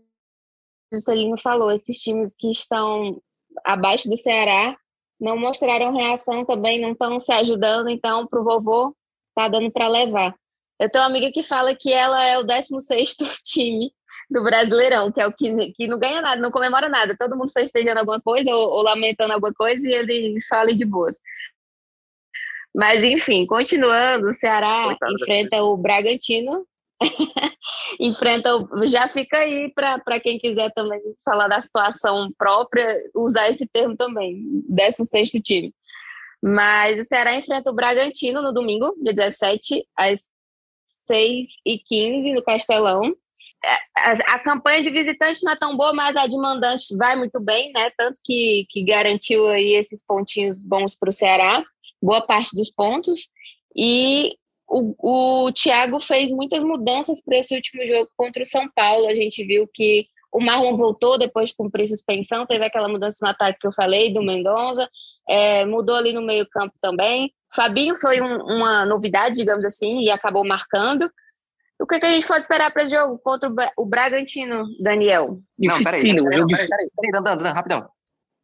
Juscelino 0.93 1.37
falou, 1.37 1.71
esses 1.71 1.97
times 1.97 2.35
que 2.37 2.51
estão 2.51 3.21
abaixo 3.63 4.09
do 4.09 4.17
Ceará 4.17 4.77
não 5.19 5.37
mostraram 5.37 5.95
reação 5.95 6.45
também, 6.45 6.81
não 6.81 6.93
estão 6.93 7.19
se 7.19 7.31
ajudando, 7.31 7.89
então 7.89 8.25
para 8.25 8.41
o 8.41 8.43
vovô 8.43 8.95
tá 9.35 9.47
dando 9.47 9.71
para 9.71 9.87
levar. 9.87 10.35
Eu 10.81 10.89
tenho 10.89 11.03
uma 11.03 11.09
amiga 11.11 11.31
que 11.31 11.43
fala 11.43 11.75
que 11.75 11.93
ela 11.93 12.25
é 12.25 12.39
o 12.39 12.43
16 12.43 13.15
time 13.45 13.93
do 14.27 14.41
Brasileirão, 14.41 15.11
que 15.11 15.21
é 15.21 15.27
o 15.27 15.31
que, 15.31 15.71
que 15.73 15.85
não 15.85 15.99
ganha 15.99 16.19
nada, 16.21 16.41
não 16.41 16.49
comemora 16.49 16.89
nada. 16.89 17.15
Todo 17.15 17.37
mundo 17.37 17.51
festejando 17.51 17.99
alguma 17.99 18.19
coisa 18.19 18.49
ou, 18.49 18.71
ou 18.71 18.81
lamentando 18.81 19.31
alguma 19.31 19.53
coisa 19.53 19.87
e 19.87 19.93
ele 19.93 20.41
só 20.41 20.55
ali 20.55 20.73
de 20.73 20.83
boas. 20.83 21.19
Mas, 22.73 23.03
enfim, 23.03 23.45
continuando, 23.45 24.29
o 24.29 24.33
Ceará 24.33 24.85
Coitado 24.85 25.13
enfrenta 25.13 25.61
o 25.61 25.77
Bragantino. 25.77 26.65
enfrenta 27.99 28.55
o, 28.55 28.87
já 28.87 29.07
fica 29.07 29.37
aí 29.37 29.71
para 29.75 30.19
quem 30.19 30.39
quiser 30.39 30.71
também 30.73 30.99
falar 31.23 31.47
da 31.47 31.61
situação 31.61 32.31
própria, 32.35 32.97
usar 33.15 33.49
esse 33.49 33.67
termo 33.67 33.95
também, 33.95 34.63
16 34.67 35.29
time. 35.43 35.71
Mas 36.41 36.99
o 36.99 37.03
Ceará 37.03 37.35
enfrenta 37.35 37.69
o 37.69 37.75
Bragantino 37.75 38.41
no 38.41 38.51
domingo, 38.51 38.95
dia 38.99 39.13
17, 39.13 39.85
às 39.95 40.30
6 41.05 41.49
e 41.65 41.79
15 41.79 42.33
no 42.33 42.43
Castelão. 42.43 43.13
É, 43.63 43.75
a, 43.97 44.35
a, 44.35 44.39
campanha 44.39 44.81
de 44.81 44.89
visitante 44.89 45.43
não 45.43 45.51
é 45.51 45.55
tão 45.55 45.77
boa, 45.77 45.93
mas 45.93 46.15
a 46.15 46.25
de 46.25 46.35
mandante 46.35 46.95
vai 46.97 47.15
muito 47.15 47.39
bem, 47.39 47.71
né? 47.73 47.91
Tanto 47.95 48.19
que, 48.23 48.65
que 48.69 48.83
garantiu 48.83 49.47
aí 49.47 49.75
esses 49.75 50.05
pontinhos 50.05 50.63
bons 50.63 50.95
para 50.95 51.09
o 51.09 51.13
Ceará, 51.13 51.63
boa 52.01 52.25
parte 52.25 52.55
dos 52.55 52.71
pontos. 52.71 53.29
E 53.75 54.35
o, 54.67 55.45
o 55.47 55.51
Thiago 55.51 55.99
fez 55.99 56.31
muitas 56.31 56.63
mudanças 56.63 57.23
para 57.23 57.37
esse 57.37 57.53
último 57.53 57.85
jogo 57.85 58.09
contra 58.17 58.41
o 58.41 58.45
São 58.45 58.67
Paulo. 58.73 59.07
A 59.07 59.13
gente 59.13 59.43
viu 59.43 59.69
que 59.71 60.07
o 60.31 60.39
Marlon 60.39 60.75
voltou 60.75 61.19
depois 61.19 61.49
de 61.49 61.55
cumprir 61.55 61.87
suspensão, 61.87 62.45
teve 62.45 62.63
aquela 62.63 62.87
mudança 62.87 63.17
no 63.21 63.29
ataque 63.29 63.59
que 63.59 63.67
eu 63.67 63.71
falei, 63.73 64.13
do 64.13 64.23
Mendonça, 64.23 64.89
é, 65.27 65.65
mudou 65.65 65.95
ali 65.95 66.13
no 66.13 66.21
meio-campo 66.21 66.73
também. 66.81 67.33
Fabinho 67.53 67.95
foi 67.95 68.21
um, 68.21 68.37
uma 68.43 68.85
novidade, 68.85 69.35
digamos 69.35 69.65
assim, 69.65 70.01
e 70.01 70.09
acabou 70.09 70.45
marcando. 70.45 71.11
O 71.79 71.85
que, 71.85 71.99
que 71.99 72.05
a 72.05 72.11
gente 72.11 72.27
pode 72.27 72.41
esperar 72.41 72.71
para 72.71 72.83
esse 72.83 72.95
jogo 72.95 73.19
contra 73.19 73.51
o, 73.75 73.85
Bragantino, 73.85 74.65
Daniel? 74.79 75.41
Não, 75.59 75.83
peraí, 75.83 76.15
peraí, 76.15 76.45
peraí, 76.45 76.67
peraí, 77.11 77.37
peraí, 77.37 77.53
rapidão. 77.53 77.89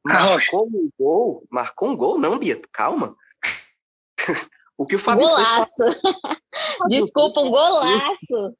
Marcou 0.04 0.68
um 0.68 0.90
gol? 0.98 1.44
Marcou 1.52 1.90
um 1.90 1.96
gol? 1.96 2.18
Não, 2.18 2.40
Bia, 2.40 2.60
calma. 2.72 3.16
o 4.78 4.86
que 4.86 4.96
o 4.96 5.00
Fabinho 5.00 5.28
Golaço. 5.28 5.84
Fez... 6.90 7.04
Desculpa, 7.04 7.42
um 7.42 7.50
golaço. 7.50 8.56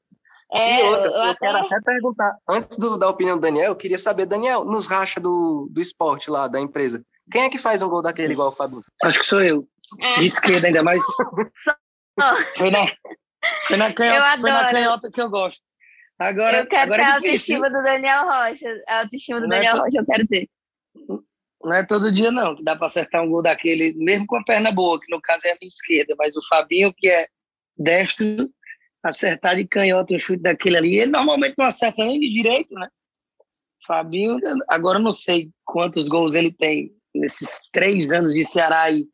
É, 0.52 0.80
e 0.80 0.90
outra, 0.90 1.06
eu, 1.06 1.12
eu 1.12 1.22
até... 1.22 1.38
quero 1.40 1.58
até 1.58 1.80
perguntar, 1.84 2.36
antes 2.48 2.78
do, 2.78 2.96
da 2.96 3.08
opinião 3.08 3.36
do 3.36 3.42
Daniel, 3.42 3.72
eu 3.72 3.76
queria 3.76 3.98
saber, 3.98 4.24
Daniel, 4.24 4.64
nos 4.64 4.86
racha 4.86 5.20
do, 5.20 5.68
do 5.70 5.80
esporte 5.80 6.30
lá, 6.30 6.48
da 6.48 6.58
empresa, 6.58 7.04
quem 7.30 7.42
é 7.42 7.50
que 7.50 7.58
faz 7.58 7.82
um 7.82 7.88
gol 7.88 8.00
daquele 8.00 8.32
igual 8.32 8.48
o 8.48 8.52
Fabinho? 8.52 8.82
Acho 9.02 9.18
que 9.18 9.26
sou 9.26 9.42
eu. 9.42 9.68
De 10.18 10.26
esquerda, 10.26 10.66
ainda 10.66 10.82
mais. 10.82 11.00
foi 12.56 12.70
na, 12.70 12.86
foi 13.66 13.76
na, 13.76 13.92
canhota, 13.92 14.38
foi 14.40 14.50
na 14.50 14.66
canhota 14.66 15.10
que 15.10 15.20
eu 15.20 15.30
gosto. 15.30 15.62
Agora, 16.18 16.58
eu 16.58 16.66
quero 16.66 16.82
agora 16.82 17.02
ter 17.02 17.08
é 17.08 17.10
a 17.10 17.14
autoestima 17.14 17.70
do 17.70 17.82
Daniel 17.82 18.24
Rocha. 18.24 18.82
A 18.88 19.00
autoestima 19.00 19.40
do 19.40 19.46
Não 19.46 19.56
é 19.56 19.60
Daniel 19.60 19.76
to- 19.76 19.82
Rocha, 19.82 19.98
eu 19.98 20.06
quero 20.06 20.26
ter. 20.26 20.48
Não 21.62 21.72
é 21.72 21.84
todo 21.84 22.12
dia, 22.12 22.30
não, 22.30 22.56
que 22.56 22.62
dá 22.62 22.76
para 22.76 22.86
acertar 22.86 23.22
um 23.22 23.30
gol 23.30 23.42
daquele, 23.42 23.92
mesmo 23.94 24.26
com 24.26 24.36
a 24.36 24.44
perna 24.44 24.70
boa, 24.70 25.00
que 25.00 25.10
no 25.10 25.20
caso 25.20 25.40
é 25.46 25.52
a 25.52 25.56
minha 25.60 25.68
esquerda, 25.68 26.14
mas 26.18 26.36
o 26.36 26.46
Fabinho, 26.48 26.92
que 26.96 27.08
é 27.08 27.26
destro, 27.76 28.50
acertar 29.02 29.56
de 29.56 29.66
canhota 29.66 30.14
um 30.14 30.18
chute 30.18 30.42
daquele 30.42 30.76
ali, 30.76 30.98
ele 30.98 31.10
normalmente 31.10 31.54
não 31.58 31.66
acerta 31.66 32.04
nem 32.04 32.18
de 32.18 32.30
direito, 32.32 32.72
né? 32.74 32.88
Fabinho, 33.86 34.38
agora 34.68 34.98
eu 34.98 35.02
não 35.02 35.12
sei 35.12 35.50
quantos 35.64 36.08
gols 36.08 36.34
ele 36.34 36.52
tem 36.52 36.92
nesses 37.14 37.68
três 37.72 38.12
anos 38.12 38.34
de 38.34 38.44
Ceará 38.44 38.82
aí, 38.82 39.06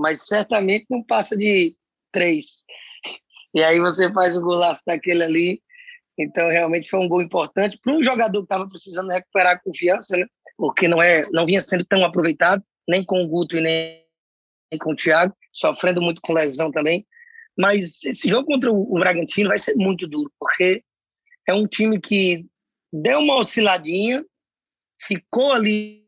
mas 0.00 0.26
certamente 0.26 0.86
não 0.90 1.02
passa 1.02 1.36
de 1.36 1.76
três. 2.12 2.64
E 3.54 3.62
aí 3.62 3.80
você 3.80 4.12
faz 4.12 4.36
o 4.36 4.42
golaço 4.42 4.82
daquele 4.86 5.22
ali, 5.22 5.62
então 6.18 6.48
realmente 6.48 6.90
foi 6.90 7.00
um 7.00 7.08
gol 7.08 7.22
importante 7.22 7.78
para 7.82 7.92
um 7.92 8.02
jogador 8.02 8.40
que 8.40 8.44
estava 8.44 8.68
precisando 8.68 9.10
recuperar 9.10 9.56
a 9.56 9.60
confiança, 9.60 10.16
né? 10.16 10.26
porque 10.56 10.86
não 10.86 11.02
é, 11.02 11.26
não 11.32 11.46
vinha 11.46 11.62
sendo 11.62 11.84
tão 11.84 12.04
aproveitado, 12.04 12.62
nem 12.86 13.04
com 13.04 13.22
o 13.22 13.26
Guto 13.26 13.56
e 13.56 13.60
nem, 13.62 14.04
com 14.78 14.92
o 14.92 14.96
Thiago, 14.96 15.34
sofrendo 15.52 16.02
muito 16.02 16.20
com 16.20 16.34
lesão 16.34 16.70
também. 16.70 17.06
Mas 17.56 18.04
esse 18.04 18.28
jogo 18.28 18.46
contra 18.46 18.70
o, 18.70 18.94
o 18.94 18.98
Bragantino 18.98 19.48
vai 19.48 19.58
ser 19.58 19.74
muito 19.74 20.06
duro, 20.06 20.30
porque 20.38 20.82
é 21.48 21.54
um 21.54 21.66
time 21.66 22.00
que 22.00 22.46
deu 22.92 23.20
uma 23.20 23.36
osciladinha, 23.36 24.24
ficou 25.00 25.52
ali 25.52 26.06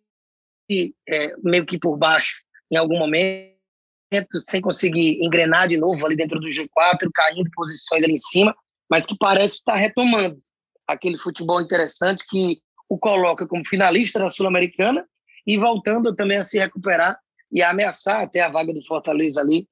é, 1.09 1.35
meio 1.43 1.65
que 1.67 1.79
por 1.79 1.97
baixo 1.97 2.43
em 2.71 2.77
algum 2.77 2.99
momento, 2.99 3.52
sem 4.41 4.61
conseguir 4.61 5.23
engrenar 5.23 5.69
de 5.69 5.77
novo 5.77 6.05
ali 6.05 6.17
dentro 6.17 6.39
do 6.41 6.47
G4, 6.47 7.09
caindo 7.15 7.51
posições 7.55 8.05
ali 8.05 8.15
em 8.15 8.19
cima, 8.19 8.55
mas 8.89 9.07
que 9.07 9.17
parece 9.17 9.57
estar 9.57 9.77
retomando 9.77 10.41
aquele 10.87 11.19
futebol 11.19 11.61
interessante 11.61 12.25
que 12.29 12.61
o 12.89 12.99
coloca 12.99 13.47
como 13.47 13.67
finalista 13.67 14.19
da 14.19 14.29
Sul-Americana 14.29 15.07
e 15.47 15.57
voltando 15.57 16.15
também 16.15 16.39
a 16.39 16.43
se 16.43 16.59
recuperar 16.59 17.19
e 17.51 17.63
a 17.63 17.71
ameaçar 17.71 18.23
até 18.23 18.41
a 18.41 18.51
vaga 18.51 18.73
do 18.73 18.85
Fortaleza 18.85 19.41
ali, 19.41 19.67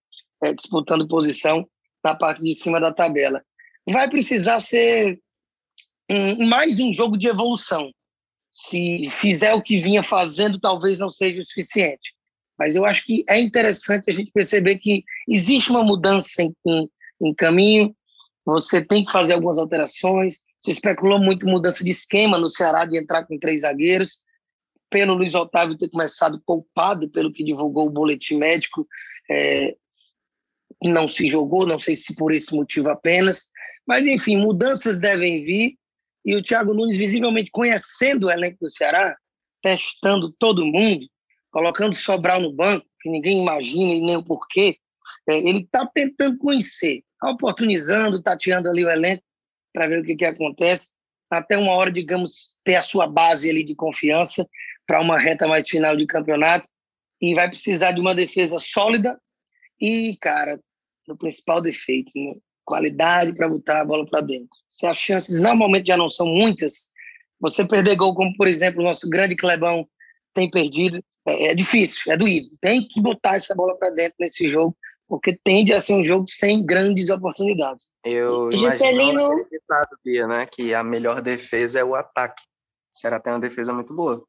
é, 0.45 0.53
disputando 0.53 1.09
posição 1.09 1.69
na 2.03 2.15
parte 2.15 2.43
de 2.43 2.55
cima 2.55 2.81
da 2.81 2.93
tabela. 2.93 3.43
Vai 3.87 4.09
precisar 4.09 4.61
ser 4.61 5.21
um, 6.11 6.47
mais 6.47 6.81
um 6.81 6.93
jogo 6.93 7.17
de 7.17 7.29
evolução. 7.29 7.91
Se 8.51 9.07
fizer 9.11 9.55
o 9.55 9.63
que 9.63 9.81
vinha 9.81 10.03
fazendo, 10.03 10.59
talvez 10.59 10.99
não 10.99 11.11
seja 11.11 11.41
o 11.41 11.45
suficiente. 11.45 12.15
Mas 12.61 12.77
eu 12.77 12.85
acho 12.85 13.07
que 13.07 13.25
é 13.27 13.41
interessante 13.41 14.11
a 14.11 14.13
gente 14.13 14.31
perceber 14.31 14.77
que 14.77 15.03
existe 15.27 15.71
uma 15.71 15.83
mudança 15.83 16.43
em, 16.43 16.55
em, 16.67 16.91
em 17.23 17.35
caminho, 17.35 17.97
você 18.45 18.85
tem 18.85 19.03
que 19.03 19.11
fazer 19.11 19.33
algumas 19.33 19.57
alterações, 19.57 20.43
se 20.61 20.71
especulou 20.71 21.19
muito 21.19 21.47
mudança 21.47 21.83
de 21.83 21.89
esquema 21.89 22.39
no 22.39 22.51
Ceará, 22.51 22.85
de 22.85 22.99
entrar 22.99 23.25
com 23.25 23.39
três 23.39 23.63
zagueiros, 23.63 24.21
pelo 24.91 25.15
Luiz 25.15 25.35
Otávio 25.35 25.79
ter 25.79 25.89
começado 25.89 26.43
poupado, 26.45 27.09
pelo 27.09 27.33
que 27.33 27.43
divulgou 27.43 27.87
o 27.87 27.91
boletim 27.91 28.37
médico, 28.37 28.87
é, 29.31 29.75
não 30.83 31.09
se 31.09 31.29
jogou, 31.29 31.67
não 31.67 31.79
sei 31.79 31.97
se 31.97 32.15
por 32.15 32.31
esse 32.31 32.55
motivo 32.55 32.91
apenas, 32.91 33.49
mas 33.87 34.07
enfim, 34.07 34.37
mudanças 34.37 34.99
devem 34.99 35.43
vir, 35.43 35.79
e 36.27 36.37
o 36.37 36.43
Thiago 36.43 36.75
Nunes, 36.75 36.99
visivelmente 36.99 37.51
conhecendo 37.51 38.27
o 38.27 38.31
elenco 38.31 38.59
do 38.61 38.71
Ceará, 38.71 39.17
testando 39.63 40.31
todo 40.39 40.67
mundo, 40.67 41.07
colocando 41.51 41.95
Sobral 41.95 42.41
no 42.41 42.53
banco, 42.53 42.87
que 43.01 43.11
ninguém 43.11 43.41
imagina 43.41 43.93
e 43.93 44.01
nem 44.01 44.17
o 44.17 44.25
porquê, 44.25 44.77
é, 45.29 45.37
ele 45.37 45.61
está 45.61 45.87
tentando 45.87 46.39
conhecer, 46.39 47.03
tá 47.21 47.31
oportunizando, 47.31 48.23
tateando 48.23 48.69
ali 48.69 48.85
o 48.85 48.91
elenco, 48.91 49.23
para 49.73 49.87
ver 49.87 50.01
o 50.01 50.05
que, 50.05 50.17
que 50.17 50.25
acontece, 50.25 50.91
até 51.31 51.57
uma 51.57 51.73
hora, 51.75 51.93
digamos, 51.93 52.57
ter 52.65 52.75
a 52.77 52.83
sua 52.83 53.07
base 53.07 53.49
ali 53.49 53.65
de 53.65 53.75
confiança 53.75 54.47
para 54.87 55.01
uma 55.01 55.19
reta 55.19 55.47
mais 55.47 55.69
final 55.69 55.97
de 55.97 56.07
campeonato 56.07 56.67
e 57.21 57.35
vai 57.35 57.49
precisar 57.49 57.93
de 57.93 58.01
uma 58.01 58.15
defesa 58.15 58.59
sólida 58.59 59.21
e, 59.81 60.17
cara, 60.21 60.59
no 61.07 61.17
principal 61.17 61.61
defeito, 61.61 62.11
né? 62.15 62.35
qualidade 62.65 63.33
para 63.33 63.49
botar 63.49 63.81
a 63.81 63.85
bola 63.85 64.07
para 64.07 64.21
dentro. 64.21 64.57
Se 64.71 64.87
as 64.87 64.99
chances 64.99 65.41
normalmente 65.41 65.89
já 65.89 65.97
não 65.97 66.11
são 66.11 66.27
muitas, 66.27 66.93
você 67.41 67.67
perder 67.67 67.97
gol, 67.97 68.15
como 68.15 68.35
por 68.37 68.47
exemplo 68.47 68.81
o 68.81 68.85
nosso 68.85 69.09
grande 69.09 69.37
Clebão 69.37 69.89
tem 70.35 70.51
perdido, 70.51 71.03
é, 71.27 71.49
é 71.49 71.55
difícil, 71.55 72.13
é 72.13 72.17
doído. 72.17 72.49
Tem 72.61 72.87
que 72.87 73.01
botar 73.01 73.37
essa 73.37 73.55
bola 73.55 73.77
para 73.77 73.91
dentro 73.91 74.17
nesse 74.21 74.47
jogo 74.47 74.77
porque 75.11 75.37
tende 75.43 75.73
a 75.73 75.81
ser 75.81 75.95
um 75.95 76.05
jogo 76.05 76.27
sem 76.29 76.65
grandes 76.65 77.11
oportunidades. 77.11 77.87
Eu 78.05 78.51
Juscelino... 78.53 79.21
imagino 79.21 79.49
ditado, 79.51 79.99
Bia, 80.05 80.27
né, 80.29 80.47
que 80.47 80.73
a 80.73 80.85
melhor 80.85 81.21
defesa 81.21 81.81
é 81.81 81.85
o 81.85 81.97
ataque. 81.97 82.45
O 82.95 82.99
Ceará 82.99 83.19
tem 83.19 83.33
uma 83.33 83.41
defesa 83.41 83.73
muito 83.73 83.93
boa, 83.93 84.25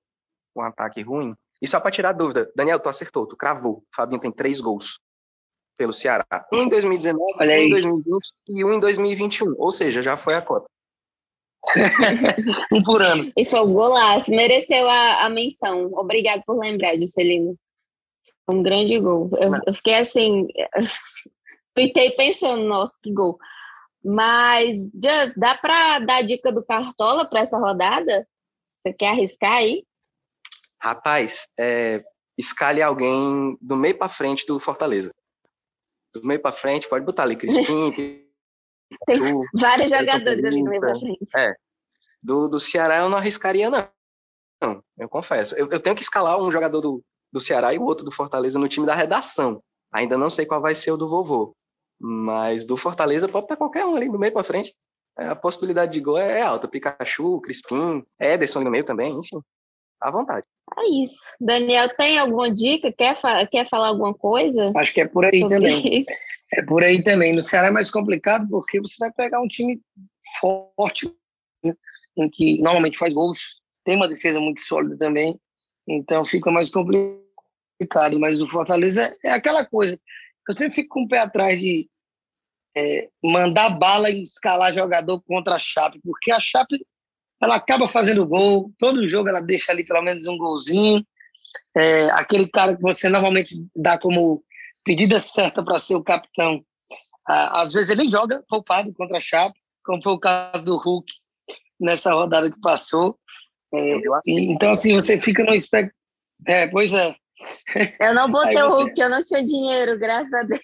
um 0.56 0.62
ataque 0.64 1.04
ruim. 1.04 1.30
E 1.62 1.68
só 1.68 1.80
para 1.80 1.92
tirar 1.92 2.14
dúvida, 2.14 2.52
Daniel, 2.56 2.80
tu 2.80 2.90
acertou, 2.90 3.28
tu 3.28 3.38
cravou. 3.38 3.74
O 3.78 3.84
Fabinho 3.96 4.20
tem 4.20 4.32
três 4.32 4.60
gols 4.60 5.00
pelo 5.78 5.94
Ceará. 5.94 6.26
Um 6.52 6.64
em 6.64 6.70
2019, 6.70 7.24
um 7.40 7.44
em 7.44 7.70
2020 7.70 8.34
e 8.50 8.66
um 8.66 8.74
em 8.74 8.80
2021. 8.80 9.56
Ou 9.60 9.72
seja, 9.72 10.02
já 10.02 10.18
foi 10.18 10.34
a 10.34 10.42
cota. 10.42 10.68
Um 12.72 12.84
por 12.84 13.02
ano. 13.02 13.32
E 13.38 13.46
foi 13.46 13.60
o 13.60 13.68
golaço, 13.68 14.32
mereceu 14.32 14.88
a, 14.90 15.26
a 15.26 15.30
menção. 15.30 15.92
Obrigado 15.94 16.44
por 16.46 16.60
lembrar, 16.60 16.98
Juscelino. 16.98 17.56
Um 18.50 18.64
grande 18.64 19.00
gol. 19.00 19.30
Eu, 19.38 19.52
eu 19.68 19.74
fiquei 19.74 19.96
assim, 19.96 20.48
fiquei 21.78 22.12
pensando, 22.12 22.64
nossa, 22.64 22.98
que 23.02 23.12
gol. 23.12 23.38
Mas, 24.04 24.86
Just, 24.94 25.38
dá 25.38 25.56
para 25.56 26.00
dar 26.00 26.18
a 26.18 26.22
dica 26.22 26.52
do 26.52 26.66
Cartola 26.66 27.30
para 27.30 27.42
essa 27.42 27.58
rodada? 27.58 28.28
Você 28.76 28.92
quer 28.92 29.10
arriscar 29.10 29.54
aí? 29.54 29.86
Rapaz, 30.82 31.48
é, 31.60 32.04
escale 32.36 32.82
alguém 32.82 33.56
do 33.62 33.78
meio 33.78 33.96
para 33.96 34.10
frente 34.10 34.46
do 34.48 34.60
Fortaleza. 34.60 35.14
Do 36.14 36.26
meio 36.26 36.42
para 36.42 36.52
frente, 36.52 36.90
pode 36.90 37.06
botar 37.06 37.24
ali 37.24 37.36
Crispim. 37.36 37.94
Tem 39.06 39.20
vários 39.54 39.90
jogadores 39.90 40.44
ali 40.44 40.64
do 40.64 40.70
meio 40.70 40.82
para 40.82 41.00
frente. 41.00 41.38
É. 41.38 41.54
Do, 42.22 42.48
do 42.48 42.60
Ceará 42.60 42.98
eu 42.98 43.10
não 43.10 43.18
arriscaria, 43.18 43.70
não. 43.70 43.88
não 44.62 44.84
eu 44.98 45.10
confesso. 45.10 45.56
Eu, 45.56 45.70
eu 45.70 45.80
tenho 45.80 45.96
que 45.96 46.04
escalar 46.04 46.40
um 46.40 46.52
jogador 46.52 46.82
do, 46.82 47.04
do 47.32 47.40
Ceará 47.40 47.74
e 47.74 47.78
o 47.78 47.84
outro 47.84 48.06
do 48.06 48.12
Fortaleza 48.12 48.60
no 48.60 48.68
time 48.68 48.86
da 48.86 48.96
redação. 48.96 49.62
Ainda 49.94 50.18
não 50.18 50.30
sei 50.30 50.46
qual 50.46 50.62
vai 50.62 50.76
ser 50.76 50.92
o 50.92 50.98
do 50.98 51.10
vovô. 51.10 51.56
Mas 52.00 52.66
do 52.66 52.78
Fortaleza 52.78 53.28
pode 53.28 53.46
estar 53.46 53.58
qualquer 53.58 53.86
um 53.86 53.96
ali 53.96 54.10
do 54.10 54.20
meio 54.20 54.34
para 54.34 54.44
frente. 54.44 54.74
A 55.18 55.36
possibilidade 55.36 55.92
de 55.92 56.00
gol 56.00 56.18
é 56.18 56.42
alta. 56.42 56.68
Pikachu, 56.68 57.42
Crispim, 57.42 58.04
Ederson 58.20 58.62
no 58.62 58.72
meio 58.72 58.84
também, 58.84 59.14
enfim. 59.18 59.40
À 60.00 60.10
vontade. 60.10 60.46
É 60.78 61.04
isso. 61.04 61.36
Daniel, 61.40 61.96
tem 61.96 62.18
alguma 62.18 62.52
dica? 62.52 62.92
Quer, 62.92 63.16
fa 63.16 63.46
quer 63.46 63.68
falar 63.70 63.90
alguma 63.90 64.14
coisa? 64.14 64.72
Acho 64.76 64.94
que 64.94 65.02
é 65.02 65.08
por 65.08 65.26
aí 65.26 65.48
também. 65.48 66.02
Isso? 66.02 66.12
É 66.54 66.62
por 66.62 66.84
aí 66.84 67.04
também. 67.04 67.34
No 67.34 67.42
Ceará 67.42 67.68
é 67.68 67.72
mais 67.72 67.90
complicado 67.90 68.48
porque 68.50 68.80
você 68.80 68.96
vai 69.00 69.12
pegar 69.12 69.42
um 69.42 69.48
time 69.48 69.82
forte, 70.40 71.14
né? 71.64 71.74
em 72.18 72.30
que 72.30 72.62
normalmente 72.62 72.98
faz 72.98 73.14
gols, 73.14 73.62
tem 73.86 73.96
uma 73.96 74.08
defesa 74.08 74.40
muito 74.40 74.62
sólida 74.62 74.98
também, 74.98 75.40
então 75.88 76.26
fica 76.26 76.52
mais 76.52 76.70
complicado. 76.70 78.20
Mas 78.20 78.42
o 78.42 78.48
Fortaleza 78.48 79.16
é 79.24 79.32
aquela 79.32 79.66
coisa. 79.66 80.00
Eu 80.48 80.54
sempre 80.54 80.76
fico 80.76 80.90
com 80.90 81.04
o 81.04 81.08
pé 81.08 81.20
atrás 81.20 81.60
de 81.60 81.90
é, 82.76 83.10
mandar 83.24 83.70
bala 83.72 84.10
e 84.10 84.24
escalar 84.24 84.74
jogador 84.74 85.22
contra 85.22 85.56
a 85.56 85.60
Chape, 85.60 86.00
porque 86.04 86.32
a 86.32 86.40
Chape 86.40 86.86
ela 87.42 87.56
acaba 87.56 87.88
fazendo 87.88 88.26
gol, 88.26 88.72
todo 88.78 89.08
jogo 89.08 89.30
ela 89.30 89.42
deixa 89.42 89.72
ali 89.72 89.84
pelo 89.84 90.02
menos 90.02 90.28
um 90.28 90.38
golzinho. 90.38 91.06
É, 91.76 92.06
aquele 92.12 92.48
cara 92.48 92.76
que 92.76 92.82
você 92.82 93.10
normalmente 93.10 93.56
dá 93.76 93.98
como 93.98 94.44
pedida 94.84 95.20
certa 95.20 95.64
para 95.64 95.80
ser 95.80 95.96
o 95.96 96.04
capitão, 96.04 96.64
às 97.26 97.72
vezes 97.72 97.92
ele 97.92 98.02
nem 98.02 98.12
joga 98.12 98.44
poupado 98.48 98.94
contra 98.94 99.18
a 99.18 99.22
Chape, 99.22 99.58
como 99.84 100.02
foi 100.02 100.14
o 100.14 100.20
caso 100.20 100.64
do 100.64 100.78
Hulk 100.78 101.12
nessa 101.80 102.14
rodada 102.14 102.52
que 102.52 102.60
passou. 102.60 103.18
É, 103.74 103.98
e, 104.28 104.52
então, 104.52 104.72
assim, 104.72 104.94
você 104.94 105.18
fica 105.18 105.44
no 105.44 105.56
espectro. 105.56 105.96
É, 106.46 106.68
pois 106.68 106.94
é. 106.94 107.16
Eu 108.00 108.14
não 108.14 108.30
botei 108.30 108.54
você... 108.62 108.64
o 108.64 108.70
Hulk, 108.70 109.00
eu 109.00 109.10
não 109.10 109.24
tinha 109.24 109.44
dinheiro, 109.44 109.98
graças 109.98 110.34
a 110.34 110.44
Deus. 110.44 110.62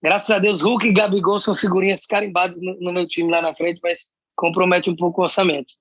Graças 0.00 0.30
a 0.30 0.38
Deus, 0.38 0.60
Hulk 0.60 0.86
e 0.86 0.92
Gabigol 0.92 1.40
são 1.40 1.56
figurinhas 1.56 2.06
carimbadas 2.06 2.62
no, 2.62 2.78
no 2.80 2.92
meu 2.92 3.06
time 3.06 3.32
lá 3.32 3.42
na 3.42 3.52
frente, 3.52 3.80
mas 3.82 4.14
compromete 4.36 4.88
um 4.88 4.94
pouco 4.94 5.20
o 5.20 5.24
orçamento. 5.24 5.74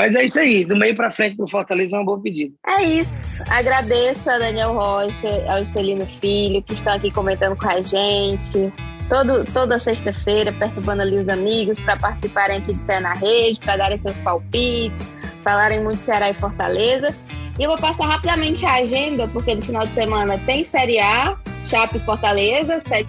Mas 0.00 0.16
é 0.16 0.24
isso 0.24 0.38
aí, 0.38 0.64
do 0.64 0.78
meio 0.78 0.96
para 0.96 1.10
frente 1.10 1.36
pro 1.36 1.46
Fortaleza 1.46 1.94
é 1.94 1.98
uma 1.98 2.06
boa 2.06 2.22
pedida. 2.22 2.54
É 2.66 2.82
isso. 2.82 3.44
Agradeço 3.50 4.30
a 4.30 4.38
Daniel 4.38 4.72
Rocha, 4.72 5.28
ao 5.46 5.62
Celino 5.62 6.06
Filho, 6.06 6.62
que 6.62 6.72
estão 6.72 6.94
aqui 6.94 7.10
comentando 7.10 7.54
com 7.54 7.68
a 7.68 7.82
gente. 7.82 8.72
Todo, 9.10 9.44
toda 9.52 9.78
sexta-feira, 9.78 10.54
perturbando 10.54 11.02
ali 11.02 11.18
os 11.18 11.28
amigos 11.28 11.78
para 11.80 11.98
participarem 11.98 12.56
aqui 12.56 12.72
de 12.72 12.82
Ceará 12.82 13.10
na 13.10 13.12
Rede, 13.12 13.60
para 13.62 13.76
darem 13.76 13.98
seus 13.98 14.16
palpites, 14.16 15.12
falarem 15.44 15.84
muito 15.84 15.98
Ceará 15.98 16.30
e 16.30 16.34
Fortaleza. 16.34 17.14
E 17.58 17.62
eu 17.62 17.68
vou 17.68 17.78
passar 17.78 18.06
rapidamente 18.06 18.64
a 18.64 18.76
agenda, 18.76 19.28
porque 19.28 19.54
no 19.54 19.60
final 19.60 19.86
de 19.86 19.92
semana 19.92 20.38
tem 20.38 20.64
Série 20.64 20.98
A, 20.98 21.36
Chape 21.62 21.98
Fortaleza, 21.98 22.80
7 22.80 23.06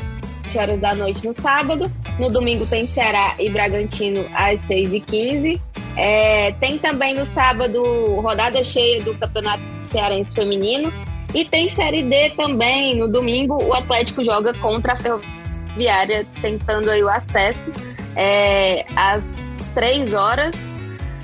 horas 0.57 0.77
da 0.81 0.93
noite 0.93 1.25
no 1.25 1.33
sábado. 1.33 1.89
No 2.19 2.27
domingo 2.27 2.65
tem 2.65 2.85
Ceará 2.85 3.33
e 3.39 3.49
Bragantino 3.49 4.25
às 4.33 4.67
6h15. 4.67 5.70
É, 5.97 6.53
tem 6.53 6.77
também 6.77 7.15
no 7.15 7.25
sábado 7.25 7.83
rodada 8.21 8.63
cheia 8.63 9.03
do 9.03 9.15
Campeonato 9.15 9.63
Cearense 9.79 10.33
Feminino. 10.33 10.91
E 11.33 11.45
tem 11.45 11.69
Série 11.69 12.03
D 12.03 12.31
também. 12.31 12.95
No 12.97 13.07
domingo, 13.07 13.63
o 13.63 13.73
Atlético 13.73 14.23
joga 14.23 14.53
contra 14.55 14.93
a 14.93 14.97
Ferroviária, 14.97 16.25
tentando 16.41 16.89
aí 16.89 17.03
o 17.03 17.09
acesso 17.09 17.71
é, 18.15 18.85
às 18.95 19.35
3 19.73 20.13
horas 20.13 20.55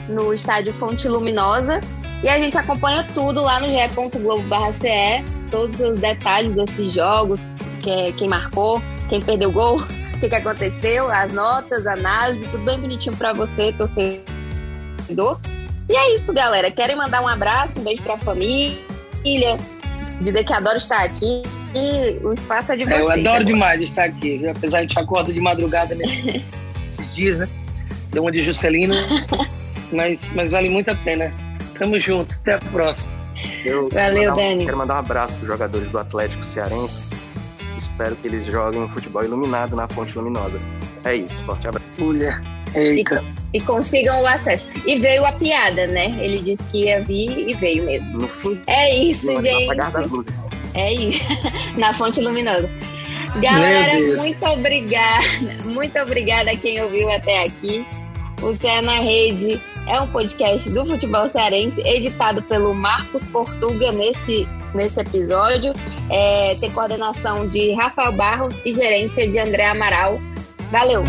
no 0.07 0.33
estádio 0.33 0.73
Fonte 0.73 1.07
Luminosa. 1.07 1.81
E 2.23 2.29
a 2.29 2.37
gente 2.39 2.57
acompanha 2.57 3.05
tudo 3.13 3.41
lá 3.41 3.59
no 3.59 3.67
ge.globo.ce, 3.67 5.23
todos 5.51 5.79
os 5.79 5.99
detalhes 5.99 6.51
desses 6.53 6.93
jogos, 6.93 7.59
que, 7.83 7.91
é 7.91 8.11
quem 8.11 8.27
marcou, 8.27 8.81
quem 9.07 9.19
perdeu 9.19 9.49
o 9.49 9.51
gol, 9.51 9.77
o 10.15 10.19
que, 10.19 10.27
que 10.27 10.35
aconteceu, 10.35 11.11
as 11.11 11.31
notas, 11.31 11.85
análise, 11.85 12.47
tudo 12.47 12.63
bem 12.63 12.79
bonitinho 12.79 13.15
para 13.15 13.33
você, 13.33 13.71
torcedor. 13.73 14.36
E 15.89 15.95
é 15.95 16.13
isso, 16.13 16.33
galera. 16.33 16.69
Querem 16.69 16.95
mandar 16.95 17.21
um 17.21 17.27
abraço, 17.27 17.79
um 17.79 17.83
beijo 17.83 18.01
para 18.03 18.15
a 18.15 18.17
família, 18.17 18.77
dizer 20.21 20.43
que 20.43 20.53
adoro 20.53 20.77
estar 20.77 21.03
aqui. 21.03 21.43
E 21.73 22.25
o 22.25 22.33
espaço 22.33 22.71
é 22.71 22.77
de 22.77 22.85
vocês. 22.85 22.99
É, 22.99 23.03
eu 23.03 23.11
adoro 23.11 23.45
demais 23.45 23.81
estar 23.81 24.05
aqui, 24.05 24.37
viu? 24.37 24.51
apesar 24.51 24.79
de 24.79 24.85
a 24.85 24.87
gente 24.87 24.99
acorda 24.99 25.31
de 25.31 25.39
madrugada 25.39 25.93
nesses 25.95 27.13
dias, 27.13 27.39
né? 27.39 27.47
Deu 28.11 28.23
uma 28.23 28.31
de 28.31 28.41
Juscelino, 28.41 28.95
mas, 29.91 30.31
mas 30.33 30.51
vale 30.51 30.69
muito 30.69 30.89
a 30.89 30.95
pena. 30.95 31.33
Tamo 31.77 31.99
juntos, 31.99 32.39
até 32.39 32.55
a 32.55 32.59
próxima. 32.71 33.11
Eu 33.63 33.89
Valeu, 33.89 34.33
quero 34.33 34.35
Dani. 34.35 34.65
quero 34.65 34.77
mandar 34.77 34.95
um 34.95 34.99
abraço 34.99 35.35
para 35.35 35.43
os 35.43 35.47
jogadores 35.47 35.89
do 35.89 35.99
Atlético 35.99 36.43
Cearense. 36.43 36.99
Espero 37.77 38.15
que 38.15 38.27
eles 38.27 38.45
joguem 38.47 38.89
futebol 38.89 39.23
iluminado 39.23 39.75
na 39.75 39.87
fonte 39.87 40.17
luminosa. 40.17 40.59
É 41.03 41.15
isso, 41.15 41.43
forte 41.45 41.67
abraço. 41.67 41.85
Mulher. 41.99 42.41
E, 42.75 42.79
Eita. 42.79 43.23
e 43.53 43.59
consigam 43.61 44.21
o 44.21 44.27
acesso. 44.27 44.67
E 44.85 44.97
veio 44.97 45.25
a 45.25 45.31
piada, 45.33 45.87
né? 45.87 46.15
Ele 46.19 46.39
disse 46.41 46.63
que 46.69 46.85
ia 46.85 47.03
vir 47.03 47.49
e 47.49 47.53
veio 47.53 47.83
mesmo. 47.85 48.17
No 48.19 48.27
fim, 48.27 48.61
É 48.67 48.93
isso, 48.95 49.31
no 49.31 49.41
gente. 49.41 49.75
das 49.75 49.95
luzes. 50.07 50.47
É 50.73 50.93
isso. 50.93 51.23
Na 51.77 51.93
fonte 51.93 52.19
luminosa. 52.21 52.69
Galera, 53.41 53.99
muito 54.17 54.45
obrigada. 54.45 55.25
Muito 55.65 55.99
obrigada 55.99 56.51
a 56.51 56.55
quem 56.55 56.81
ouviu 56.81 57.11
até 57.11 57.43
aqui. 57.43 57.85
O 58.41 58.55
Cé 58.55 58.81
na 58.81 58.93
Rede 58.99 59.59
é 59.87 59.99
um 60.01 60.07
podcast 60.07 60.69
do 60.69 60.85
futebol 60.85 61.27
cearense, 61.29 61.81
editado 61.81 62.41
pelo 62.43 62.73
Marcos 62.73 63.23
Portuga 63.25 63.91
nesse, 63.91 64.47
nesse 64.73 64.99
episódio. 64.99 65.73
É, 66.09 66.55
tem 66.59 66.71
coordenação 66.71 67.47
de 67.47 67.73
Rafael 67.73 68.11
Barros 68.11 68.59
e 68.65 68.73
gerência 68.73 69.27
de 69.29 69.37
André 69.37 69.65
Amaral. 69.67 70.19
Valeu! 70.71 71.03